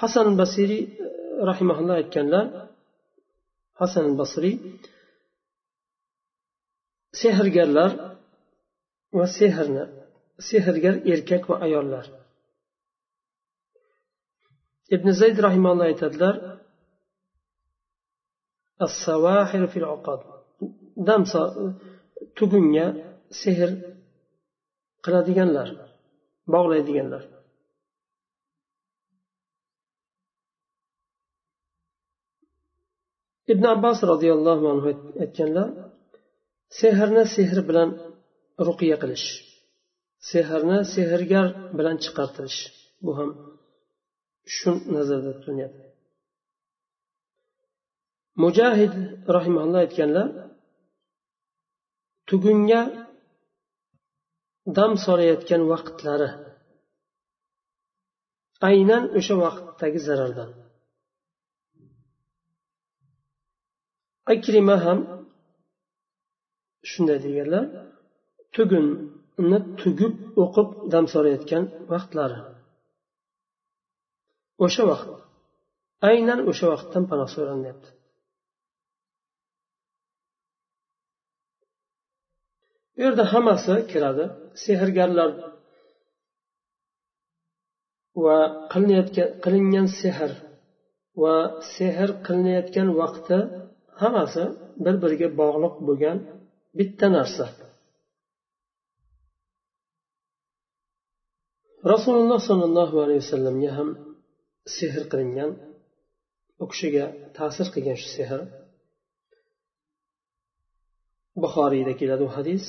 hasan 0.00 0.28
basiriy 0.40 0.82
eh, 0.84 0.90
rahimaulloh 1.50 1.96
aytganlar 2.00 2.46
hasan 3.80 4.06
basriy 4.20 4.54
sehrgarlar 7.22 7.90
va 9.18 9.26
sehrni 9.38 9.84
sehrgar 10.48 10.94
erkak 11.12 11.42
va 11.50 11.56
ayollar. 11.66 12.06
Ibn 14.94 15.08
zayd 15.20 15.36
rahimalloh 15.46 15.86
aytadilar 15.92 16.34
dam 21.08 21.22
tugunga 22.38 22.86
sehr 23.42 23.70
qiladiganlar 25.04 25.68
bog'laydiganlar. 26.54 27.22
Ibn 33.52 33.64
abbos 33.74 33.98
roziyallohu 34.12 34.64
anhu 34.72 34.90
aytganlar 35.24 35.68
sehrni 36.80 37.24
sehr 37.36 37.58
bilan 37.68 37.90
ruqiya 38.66 38.96
qilish 39.02 39.28
sehrni 40.30 40.78
sehrgar 40.94 41.48
bilan 41.78 41.96
chiqartirish 42.04 42.60
bu 43.04 43.12
ham 43.18 43.30
shu 44.56 44.70
nazarda 44.94 45.30
tutilyapti. 45.36 45.84
Mujahid 48.42 48.94
rahimalloh 49.36 49.80
aytganlar 49.84 50.28
tugunga 52.28 52.82
dam 54.76 54.92
solayotgan 55.04 55.62
vaqtlari. 55.72 56.30
Aynan 58.70 59.04
o'sha 59.18 59.34
vaqtdagi 59.44 60.00
zarardan. 60.08 60.50
Akrima 64.34 64.76
ham 64.84 64.98
shunday 66.90 67.18
deganlar 67.26 67.64
tugunni 68.54 69.58
tugib 69.80 70.14
o'qib 70.42 70.68
dam 70.92 71.04
solayotgan 71.14 71.64
vaqtlari. 71.92 72.38
O'sha 74.64 74.84
vaqt 74.90 75.08
aynan 76.10 76.40
o'sha 76.50 76.66
vaqtdan 76.72 77.04
panoh 77.10 77.28
so'ralinyapti 77.36 77.88
bu 82.94 83.00
yerda 83.04 83.24
hammasi 83.32 83.74
kiradi. 83.92 84.24
Sehrgarlar 84.64 85.30
va 88.24 88.36
qilinayotgan 88.72 89.28
qilingan 89.44 89.86
sehr 90.00 90.32
va 91.22 91.36
sehr 91.74 92.08
qilinayotgan 92.26 92.88
vaqti 93.00 93.38
hammasi 94.02 94.44
bir 94.84 94.94
biriga 95.02 95.28
bog'liq 95.40 95.74
bo'lgan 95.88 96.18
bitta 96.78 97.06
narsa. 97.16 97.46
Rasululloh 101.92 102.40
sollallohu 102.48 102.96
alayhi 103.04 103.20
vasallamga 103.24 103.70
ham 103.78 103.88
sehr 104.76 105.02
qilingan 105.12 105.50
u 106.62 106.64
kishiga 106.72 107.04
ta'sir 107.36 107.66
qilgan 107.74 107.96
shu 108.02 108.08
sehr 108.16 108.30
buxoriyda 111.42 111.92
keladi 112.00 112.22
u 112.28 112.30
hadis. 112.36 112.64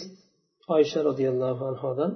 Oysha 0.75 0.99
roziyallohu 1.09 1.63
anhodan 1.71 2.11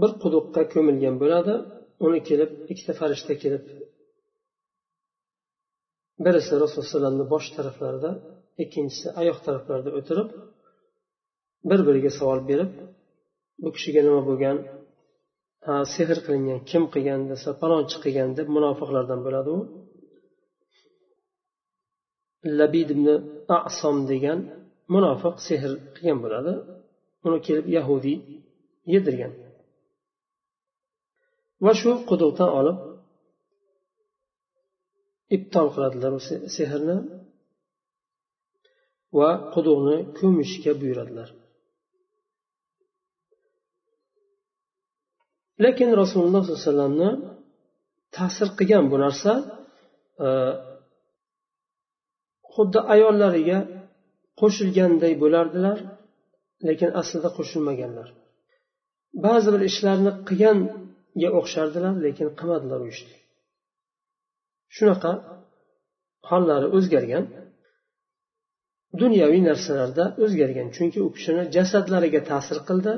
bir 0.00 0.10
quduqqa 0.22 0.62
ko'milgan 0.74 1.16
bo'ladi. 1.22 1.54
Uni 2.06 2.20
kelib 2.28 2.50
ikkita 2.72 2.92
farishta 3.00 3.34
kelib 3.42 3.64
birisi 6.24 6.52
rasululloh 6.62 7.08
alayhi 7.10 7.30
bosh 7.34 7.48
taraflarida 7.56 8.10
ikkinchisi 8.62 9.06
oyoq 9.20 9.38
taraflarida 9.46 9.90
o'tirib 9.98 10.28
bir 11.70 11.80
biriga 11.88 12.10
savol 12.18 12.40
berib 12.50 12.72
bu 13.62 13.68
kishiga 13.76 14.00
nima 14.06 14.20
bo'lgan 14.28 14.56
ha 15.66 15.74
sehr 15.94 16.18
qilingan 16.26 16.60
kim 16.70 16.82
qilgan 16.94 17.20
desa 17.32 17.48
palonchi 17.62 17.96
qilgan 18.04 18.30
deb 18.38 18.48
munofiqlardan 18.56 19.20
bo'ladi 19.26 19.50
u. 19.56 19.58
labid 22.58 22.88
ibn 22.94 23.06
asom 23.58 23.96
degan 24.10 24.38
munofiq 24.94 25.36
sehr 25.46 25.62
qilgan 25.94 26.18
bo'ladi. 26.24 26.52
Uni 27.26 27.38
kelib 27.46 27.66
yahudiy 27.76 28.18
yedirgan. 28.92 29.32
Va 31.64 31.72
shu 31.80 31.90
quduqdan 32.10 32.50
olib 32.58 32.78
ibtol 35.36 35.68
qiladilar 35.74 36.12
u 36.18 36.20
sehrni 36.56 36.96
va 39.18 39.30
quduqni 39.54 39.96
ko'mishga 40.18 40.72
buyuradilar. 40.80 41.28
Lekin 45.64 45.88
rasululloh 46.02 46.42
sollallohu 46.44 46.60
alayhi 46.60 46.68
vasallamni 46.68 47.10
ta'sir 48.16 48.48
qilgan 48.58 48.84
bu 48.92 48.96
narsa 49.04 49.32
e, 50.26 50.28
xuddi 52.58 52.80
ayollariga 52.94 53.58
qo'shilganday 54.40 55.12
bo'lardilar 55.22 55.78
lekin 56.68 56.90
aslida 57.00 57.30
qo'shilmaganlar. 57.38 58.08
Ba'zi 59.24 59.48
bir 59.54 59.62
ishlarni 59.70 60.12
qilganga 60.28 61.28
o'xshardilar 61.38 61.94
lekin 62.06 62.28
qilmadilar 62.38 62.80
u 62.84 62.88
ishni. 62.94 63.16
Shunaqa 64.76 65.12
hollari 66.30 66.68
o'zgargan 66.76 67.24
dunyoviy 69.02 69.42
narsalarda 69.50 70.04
o'zgargan 70.24 70.68
chunki 70.76 70.98
u 71.06 71.08
kishini 71.16 71.42
jasadlariga 71.56 72.20
ta'sir 72.30 72.58
qildi. 72.68 72.92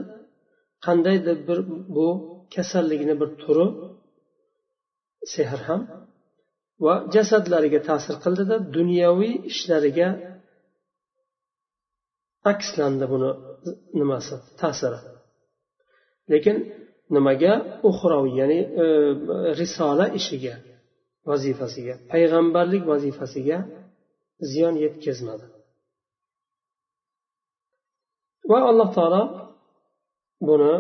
Qandaydir 0.87 1.37
bir 1.49 1.59
bu 1.97 2.07
kasallikni 2.55 3.15
bir 3.21 3.31
turi 3.43 3.67
sehr 5.35 5.61
ham 5.69 5.81
va 6.85 6.95
jasadlariga 7.15 7.81
ta'sir 7.89 8.17
qildida 8.25 8.57
dunyoviy 8.77 9.35
ishlariga 9.53 10.09
akslandi 12.53 13.07
buni 13.13 13.31
nimasi 13.99 14.35
ta'siri. 14.61 14.99
Lekin 16.33 16.57
nimaga? 17.17 17.53
Uxroviy 17.89 18.35
ya'ni 18.41 18.61
e, 18.83 18.85
risola 19.61 20.07
ishiga 20.19 20.55
vazifasiga 21.31 21.95
payg'ambarlik 22.13 22.83
vazifasiga 22.93 23.59
ziyon 24.51 24.75
yetkazmadi. 24.85 25.47
Va 28.51 28.59
alloh 28.71 28.89
taolo 28.97 29.23
buni 30.49 30.75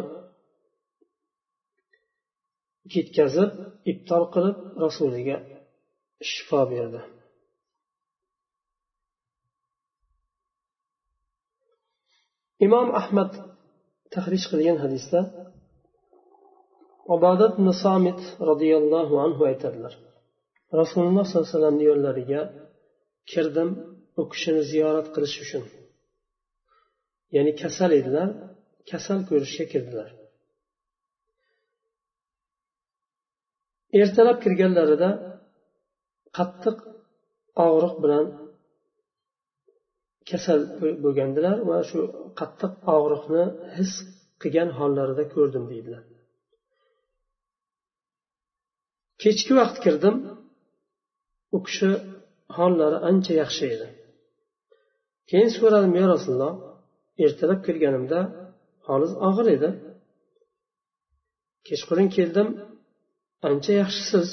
ketkazib 2.92 3.51
ibtol 3.92 4.24
qilib 4.34 4.57
rasuliga 4.84 5.36
shifo 6.28 6.60
berdi 6.72 7.00
imom 12.66 12.88
ahmad 13.00 13.30
tahrij 14.14 14.44
qilgan 14.50 14.78
hadisda 14.84 15.20
ubodat 17.14 17.52
ibn 17.58 17.68
somit 17.84 18.20
roziyallohu 18.48 19.14
anhu 19.24 19.42
aytadilar. 19.50 19.94
Rasululloh 20.80 21.24
sollallohu 21.26 21.46
alayhi 21.46 21.56
vasallamni 21.56 21.84
yo'llariga 21.90 22.42
kirdim 23.30 23.70
u 24.20 24.22
kishini 24.32 24.62
ziyorat 24.70 25.06
qilish 25.14 25.36
uchun. 25.44 25.64
Ya'ni 27.34 27.52
kasal 27.62 27.90
edilar 28.00 28.28
kasal 28.90 29.20
ko'rishga 29.30 29.64
kirdilar. 29.72 30.10
Ertalab 34.00 34.38
kirganlarida 34.44 35.10
qattiq 36.39 36.78
og'riq 37.66 37.95
bilan 38.05 38.26
kasal 40.31 40.61
bo'lgandilar 41.05 41.57
va 41.70 41.78
shu 41.91 42.01
qattiq 42.41 42.72
og'riqni 42.97 43.45
his 43.76 43.93
qilgan 44.43 44.70
hollarida 44.78 45.24
ko'rdim 45.35 45.64
deydilar. 45.72 46.05
Kechki 49.22 49.53
vaqt 49.61 49.76
kirdim 49.85 50.16
u 51.57 51.59
kishi 51.66 51.91
hollari 52.57 52.99
ancha 53.11 53.33
yaxshi 53.43 53.64
edi. 53.74 53.89
Keyin 55.31 55.51
so'radim 55.57 55.93
yo 56.01 56.05
rasululloh 56.14 56.55
ertalab 57.24 57.61
kirganimda 57.66 58.20
holiz 58.89 59.12
og'ir 59.28 59.47
edi. 59.57 59.70
Kechqurun 61.68 62.09
keldim 62.16 62.49
ancha 63.49 63.72
yaxshisiz? 63.83 64.28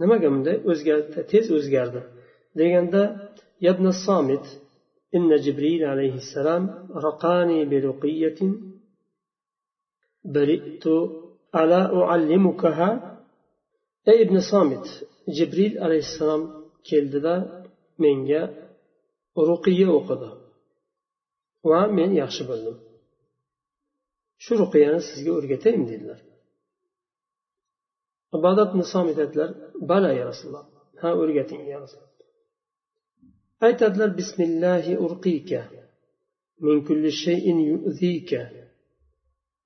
nimaga 0.00 0.28
bunday 0.34 0.56
o'zgardi 0.70 1.20
tez 1.32 1.46
o'zgardi 1.58 2.00
deganda 2.60 3.02
yabna 3.66 3.92
somit 4.06 4.44
إن 5.16 5.30
جبريل 5.46 5.84
عليه 5.92 6.14
السلام 6.24 6.62
رقاني 7.06 7.64
برقية 7.64 8.40
برئت 10.24 10.84
ألا 11.60 11.82
أعلمكها 12.02 12.88
أي 14.08 14.22
ابن 14.22 14.36
صامت 14.50 14.86
جبريل 15.38 15.72
عليه 15.84 16.02
السلام 16.08 16.62
keldida 16.90 17.34
menga 18.02 18.42
ruqiya 19.48 19.88
o'qidi 19.98 20.30
va 21.70 21.80
men 21.98 22.10
yaxshi 22.22 22.42
bo'ldim 22.50 22.76
shu 24.44 24.52
ruqiyani 24.62 25.00
sizga 25.08 25.30
o'rgataymi 25.38 25.84
dedilar 25.92 26.20
ibodat 28.36 28.70
nisom 28.80 29.04
aytadilar 29.10 29.50
bala 29.81 30.13
يا 30.13 30.29
رسول 30.29 30.47
الله. 30.49 30.65
o'rgating 31.03 31.61
ya 31.65 31.69
يا 31.69 31.79
رسول 31.79 31.99
الله. 31.99 32.07
أي 33.63 33.73
تدلل 33.73 34.09
بسم 34.15 34.43
الله 34.43 35.05
أرقيك 35.05 35.51
من 36.59 36.87
كل 36.87 37.11
شيء 37.11 37.55
يؤذيك 37.55 38.31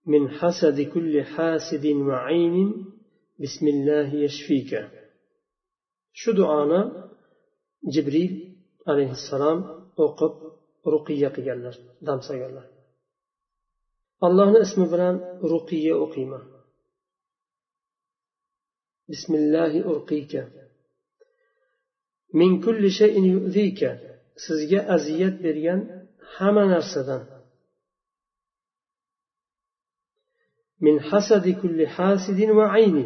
من 0.05 0.29
حسد 0.29 0.81
كل 0.81 1.23
حاسد 1.23 1.85
وعين 1.85 2.85
بسم 3.39 3.67
الله 3.67 4.13
يشفيك. 4.15 4.89
شو 6.13 6.31
دعانا؟ 6.31 7.09
جبريل 7.83 8.55
عليه 8.87 9.11
السلام 9.11 9.57
وقب 9.97 10.33
رقية 10.87 11.27
قيالنا 11.27 11.71
دام 12.01 12.19
سيالنا 12.21 12.63
الله 14.23 14.61
اسمه 14.61 14.91
بلان 14.91 15.15
رقية 15.43 16.03
أقيمة. 16.03 16.50
Bismillahi 19.11 19.79
urqiyka 19.91 20.41
min 22.39 22.51
kulli 22.63 22.89
shayin 22.99 23.25
yu'zika 23.33 23.89
sizga 24.45 24.79
aziyat 24.95 25.35
bergan 25.45 25.79
hamma 26.35 26.63
narsadan. 26.73 27.23
Min 30.85 30.95
hasadi 31.09 31.51
kulli 31.61 31.85
hasidin 31.97 32.51
va 32.59 32.65
ayni 32.77 33.05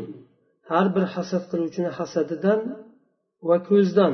har 0.70 0.88
bir 0.96 1.06
hasad 1.16 1.44
qiluvchini 1.52 1.92
hasadidan 1.98 2.62
va 3.48 3.58
ko'zdan. 3.70 4.14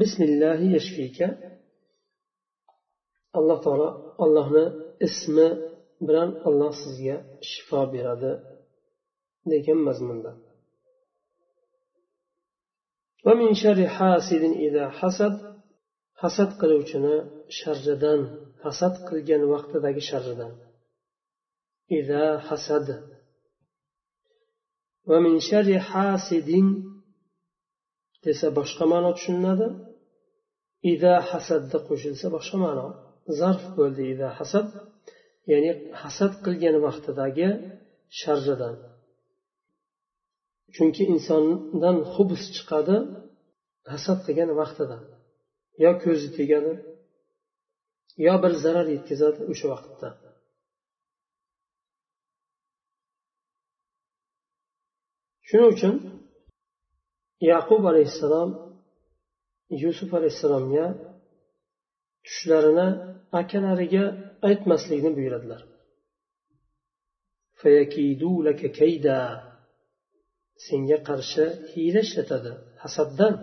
Bismillahi 0.00 0.66
yashfika. 0.76 1.28
Alloh 3.38 3.58
taolo 3.64 3.88
allohni 4.24 4.64
ismi 5.06 5.48
bilan 6.06 6.30
alloh 6.48 6.72
sizga 6.82 7.16
shifo 7.50 7.80
beradi 7.94 8.32
degan 9.52 9.78
mazmunda. 9.88 10.32
Hasad 16.22 16.50
qiluvchini 16.60 17.16
sharridan 17.58 18.20
hasad 18.64 18.94
qilgan 19.08 19.42
vaqtidagi 19.52 20.02
sharridan. 20.10 20.52
Ida 21.98 22.24
hasad. 22.48 22.86
Va 25.08 25.18
min 25.24 25.36
sharri 25.48 25.76
hasidin 25.90 26.66
desa 28.24 28.48
boshqa 28.58 28.84
ma'no 28.92 29.10
tushuniladi. 29.16 29.68
Ida 30.92 31.14
hasadda 31.30 31.78
qo'shilsa 31.88 32.26
boshqa 32.36 32.56
ma'no. 32.64 32.86
Zarf 33.38 33.64
bo'ldi 33.78 34.02
ida 34.14 34.28
hasad. 34.38 34.66
Ya'ni 35.50 35.70
hasad 36.02 36.32
qilgan 36.44 36.76
vaqtidagi 36.86 37.48
sharridan 38.20 38.76
chunki 40.74 41.02
insondan 41.14 41.96
hubs 42.14 42.42
chiqadi 42.56 42.96
hasad 43.92 44.18
qilgan 44.26 44.50
vaqtida 44.60 44.98
yo 45.84 45.90
ko'zi 46.04 46.28
tegadi 46.38 46.72
yo 48.26 48.34
bir 48.42 48.52
zarar 48.64 48.86
yetkazadi 48.96 49.40
o'sha 49.52 49.66
vaqtda. 49.74 50.08
Shuning 55.48 55.70
uchun 55.74 55.94
yaqub 57.52 57.82
alayhissalom 57.92 58.50
yusuf 59.82 60.10
alayhissalomga 60.18 60.86
tushlarini 62.26 62.88
akalariga 63.40 64.04
aytmaslikni 64.48 65.10
buyuradilar. 65.18 65.62
Senga 70.66 70.98
qarshi 71.08 71.44
hiyla 71.72 72.00
ishlatadi 72.06 72.52
hasaddan 72.82 73.34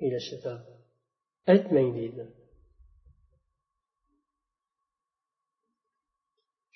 hiyla 0.00 0.18
ishlatadi 0.24 0.62
aytmang 1.52 1.90
deydi. 1.98 2.24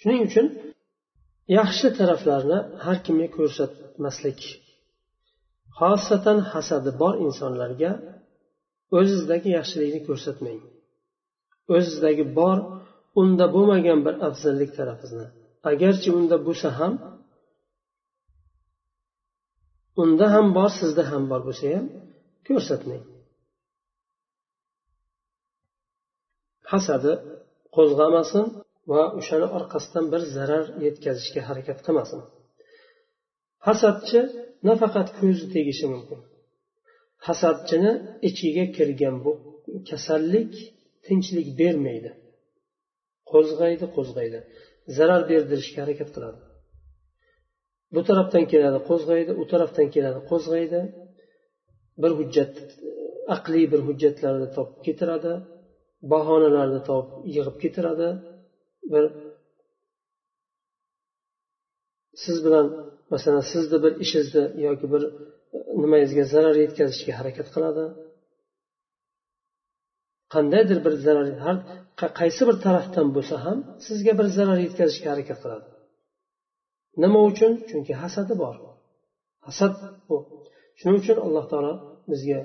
Shuning 0.01 0.23
uchun 0.29 0.47
yaxshi 1.59 1.89
taraflarni 1.99 2.59
har 2.85 2.97
kimga 3.07 3.29
ko'rsatmaslik 3.37 4.41
xosatan 5.79 6.39
hasadi 6.53 6.91
bor 7.03 7.15
insonlarga 7.27 7.93
o'zizdagi 8.99 9.49
yaxshilikni 9.59 10.01
ko'rsatmang. 10.09 10.61
O'zizdagi 11.75 12.25
bor 12.39 12.59
unda 13.21 13.47
bo'lmagan 13.55 14.01
bir 14.07 14.15
afzallik 14.29 14.71
tarafizni 14.79 15.27
agarchi 15.71 16.09
unda 16.19 16.37
bo'lsa 16.47 16.69
ham 16.79 16.93
unda 20.03 20.27
ham 20.35 20.47
bor 20.59 20.71
sizda 20.81 21.03
ham 21.11 21.23
bor 21.31 21.41
bo'lsa 21.49 21.67
ham 21.77 21.87
ko'rsatmang. 22.47 23.05
Hasadi 26.73 27.13
qo'zg'amasin 27.77 28.45
va 28.91 29.03
o'shani 29.19 29.47
orqasidan 29.59 30.07
bir 30.13 30.23
zarar 30.37 30.65
yetkazishga 30.87 31.41
harakat 31.49 31.79
qilmasin. 31.87 32.21
Hasadchi 33.67 34.21
nafaqat 34.69 35.09
ko'zi 35.19 35.45
tegishi 35.55 35.87
mumkin. 35.95 36.21
Hasadchini 37.27 37.93
ichiga 38.29 38.65
kirgan 38.77 39.17
bu 39.25 39.33
kasallik 39.89 40.53
tinchlik 41.07 41.49
bermaydi. 41.61 42.11
Qo'zg'aydi 43.33 43.87
qo'zg'aydi. 43.97 44.41
Zarar 44.97 45.23
berdirishga 45.31 45.79
harakat 45.85 46.09
qiladi. 46.15 46.41
Bu 47.95 48.01
tarafdan 48.09 48.45
keladi 48.53 48.79
qo'zg'aydi 48.91 49.33
u 49.43 49.45
tarafdan 49.53 49.89
keladi 49.95 50.21
qo'zg'aydi. 50.31 50.81
Bir 52.03 52.13
hujjat 52.19 52.53
aqliy 53.37 53.67
bir 53.73 53.81
hujjatlarni 53.89 54.49
topib 54.57 54.79
keltiradi 54.87 55.33
bahonalarni 56.13 56.81
topib 56.91 57.19
yig'ib 57.35 57.57
keltiradi 57.63 58.09
bir 58.93 59.05
siz 62.25 62.37
bilan 62.47 62.67
masalan 63.13 63.45
sizni 63.53 63.79
bir 63.85 63.93
ishingizni 64.05 64.45
yoki 64.67 64.87
bir 64.93 65.03
nimangizga 65.83 66.25
zarar 66.35 66.57
yetkazishga 66.65 67.13
harakat 67.21 67.49
qiladi. 67.55 67.85
Qandaydir 70.35 70.79
bir 70.85 70.95
zarar 71.07 71.29
har 71.45 71.57
qaysi 72.21 72.43
bir 72.49 72.57
tarafdan 72.67 73.09
bo'lsa 73.17 73.37
ham 73.45 73.59
sizga 73.87 74.13
bir 74.19 74.27
zarar 74.37 74.59
yetkazishga 74.67 75.09
harakat 75.15 75.39
qiladi. 75.43 75.69
Nima 77.03 77.21
uchun? 77.31 77.53
Chunki 77.69 77.93
hasadi 78.03 78.35
bor. 78.43 78.57
Hasad 79.47 79.75
bu. 80.09 80.17
Shuning 80.79 80.99
uchun 81.03 81.19
alloh 81.27 81.45
taolo 81.53 81.73
bizga 82.11 82.41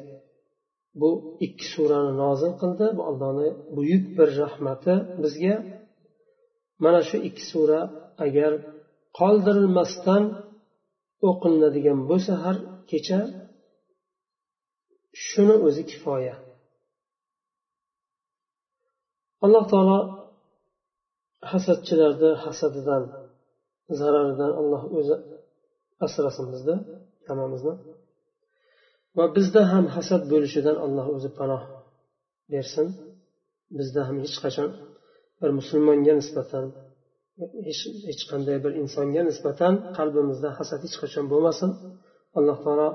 bu 1.01 1.09
ikki 1.45 1.65
surani 1.73 2.11
nozil 2.23 2.53
qildi. 2.61 2.85
Bu 2.97 3.01
allohni 3.09 3.49
buyuk 3.75 4.05
bir 4.17 4.29
rahmati 4.41 4.93
bizga. 5.23 5.55
Mana 6.83 7.01
shu 7.09 7.17
ikki 7.27 7.43
sura 7.51 7.81
agar 8.25 8.51
qoldirilmasdan 9.19 10.23
o'qilinadigan 11.29 11.99
bo'lsa 12.09 12.33
har 12.43 12.57
kecha 12.91 13.19
shuni 15.27 15.55
o'zi 15.67 15.83
kifoya. 15.91 16.35
Alloh 19.45 19.63
taolo 19.71 19.97
hasadchilarni 21.51 22.31
hasadidan 22.43 23.03
zararidan 23.99 24.51
alloh 24.61 24.83
o'zi 24.97 25.15
asrasin 26.05 26.45
bizni 26.53 26.75
hammamizni. 27.27 27.73
Va 29.17 29.25
bizda 29.35 29.61
ham 29.71 29.85
hasad 29.95 30.23
bo'lishidan 30.31 30.77
alloh 30.85 31.05
o'zi 31.15 31.29
panoh 31.39 31.63
bersin. 32.51 32.87
Bizda 33.77 34.01
ham 34.07 34.17
hech 34.23 34.37
qachon 34.43 34.69
bir 35.39 35.49
musulmonga 35.59 36.13
nisbatan 36.21 36.65
hech 38.07 38.21
qanday 38.31 38.57
bir 38.63 38.71
insonga 38.81 39.21
nisbatan 39.29 39.73
qalbimizda 39.97 40.49
hasad 40.57 40.79
hech 40.85 40.97
qachon 41.01 41.25
bo'lmasin. 41.31 41.69
Alloh 42.37 42.57
taolo 42.65 42.87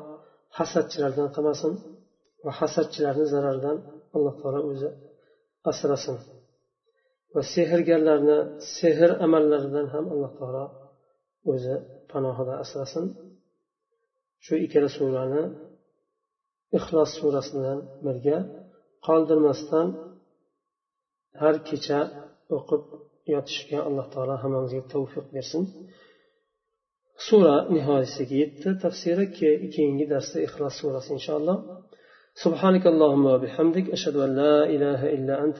hasadchilardan 0.58 1.28
qilmasin 1.34 1.72
va 2.44 2.52
hasadchilarni 2.60 3.26
zararidan 3.34 3.76
alloh 4.16 4.34
taolo 4.42 4.60
o'zi 4.70 4.88
asrasin. 5.70 6.16
va 7.35 7.41
sehrgarlarni 7.53 8.37
sehr 8.77 9.09
amallaridan 9.25 9.87
ham 9.93 10.05
alloh 10.13 10.31
taolo 10.39 10.65
o'zi 11.51 11.75
panohida 12.11 12.53
asrasin 12.63 13.05
shu 14.45 14.53
ikkala 14.65 14.89
surani 14.97 15.43
ixlos 16.77 17.09
surasi 17.19 17.51
bilan 17.57 17.79
birga 18.05 18.37
qoldirmasdan 19.07 19.87
har 21.41 21.55
kecha 21.69 21.99
o'qib 22.57 22.83
yotishga 23.33 23.79
alloh 23.87 24.07
taolo 24.13 24.35
hammamizga 24.43 24.83
tavfiq 24.93 25.25
bersin 25.35 25.63
sura 27.27 27.55
nihoyasiga 27.75 28.35
yetdi 28.43 28.69
tafsiri 28.83 29.25
keyingi 29.75 30.05
darsda 30.13 30.37
ixlos 30.47 30.73
surasi 30.81 31.09
inshaalloh 31.17 31.59
سبحانك 32.45 32.85
اللهم 32.93 33.25
وبحمدك 33.33 33.85
أشهد 33.97 34.15
أن 34.25 34.31
لا 34.41 34.55
إله 34.75 35.01
إلا 35.15 35.35
أنت 35.45 35.57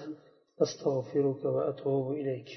أستغفرك 0.61 1.45
وأتوب 1.45 2.11
إليك 2.11 2.49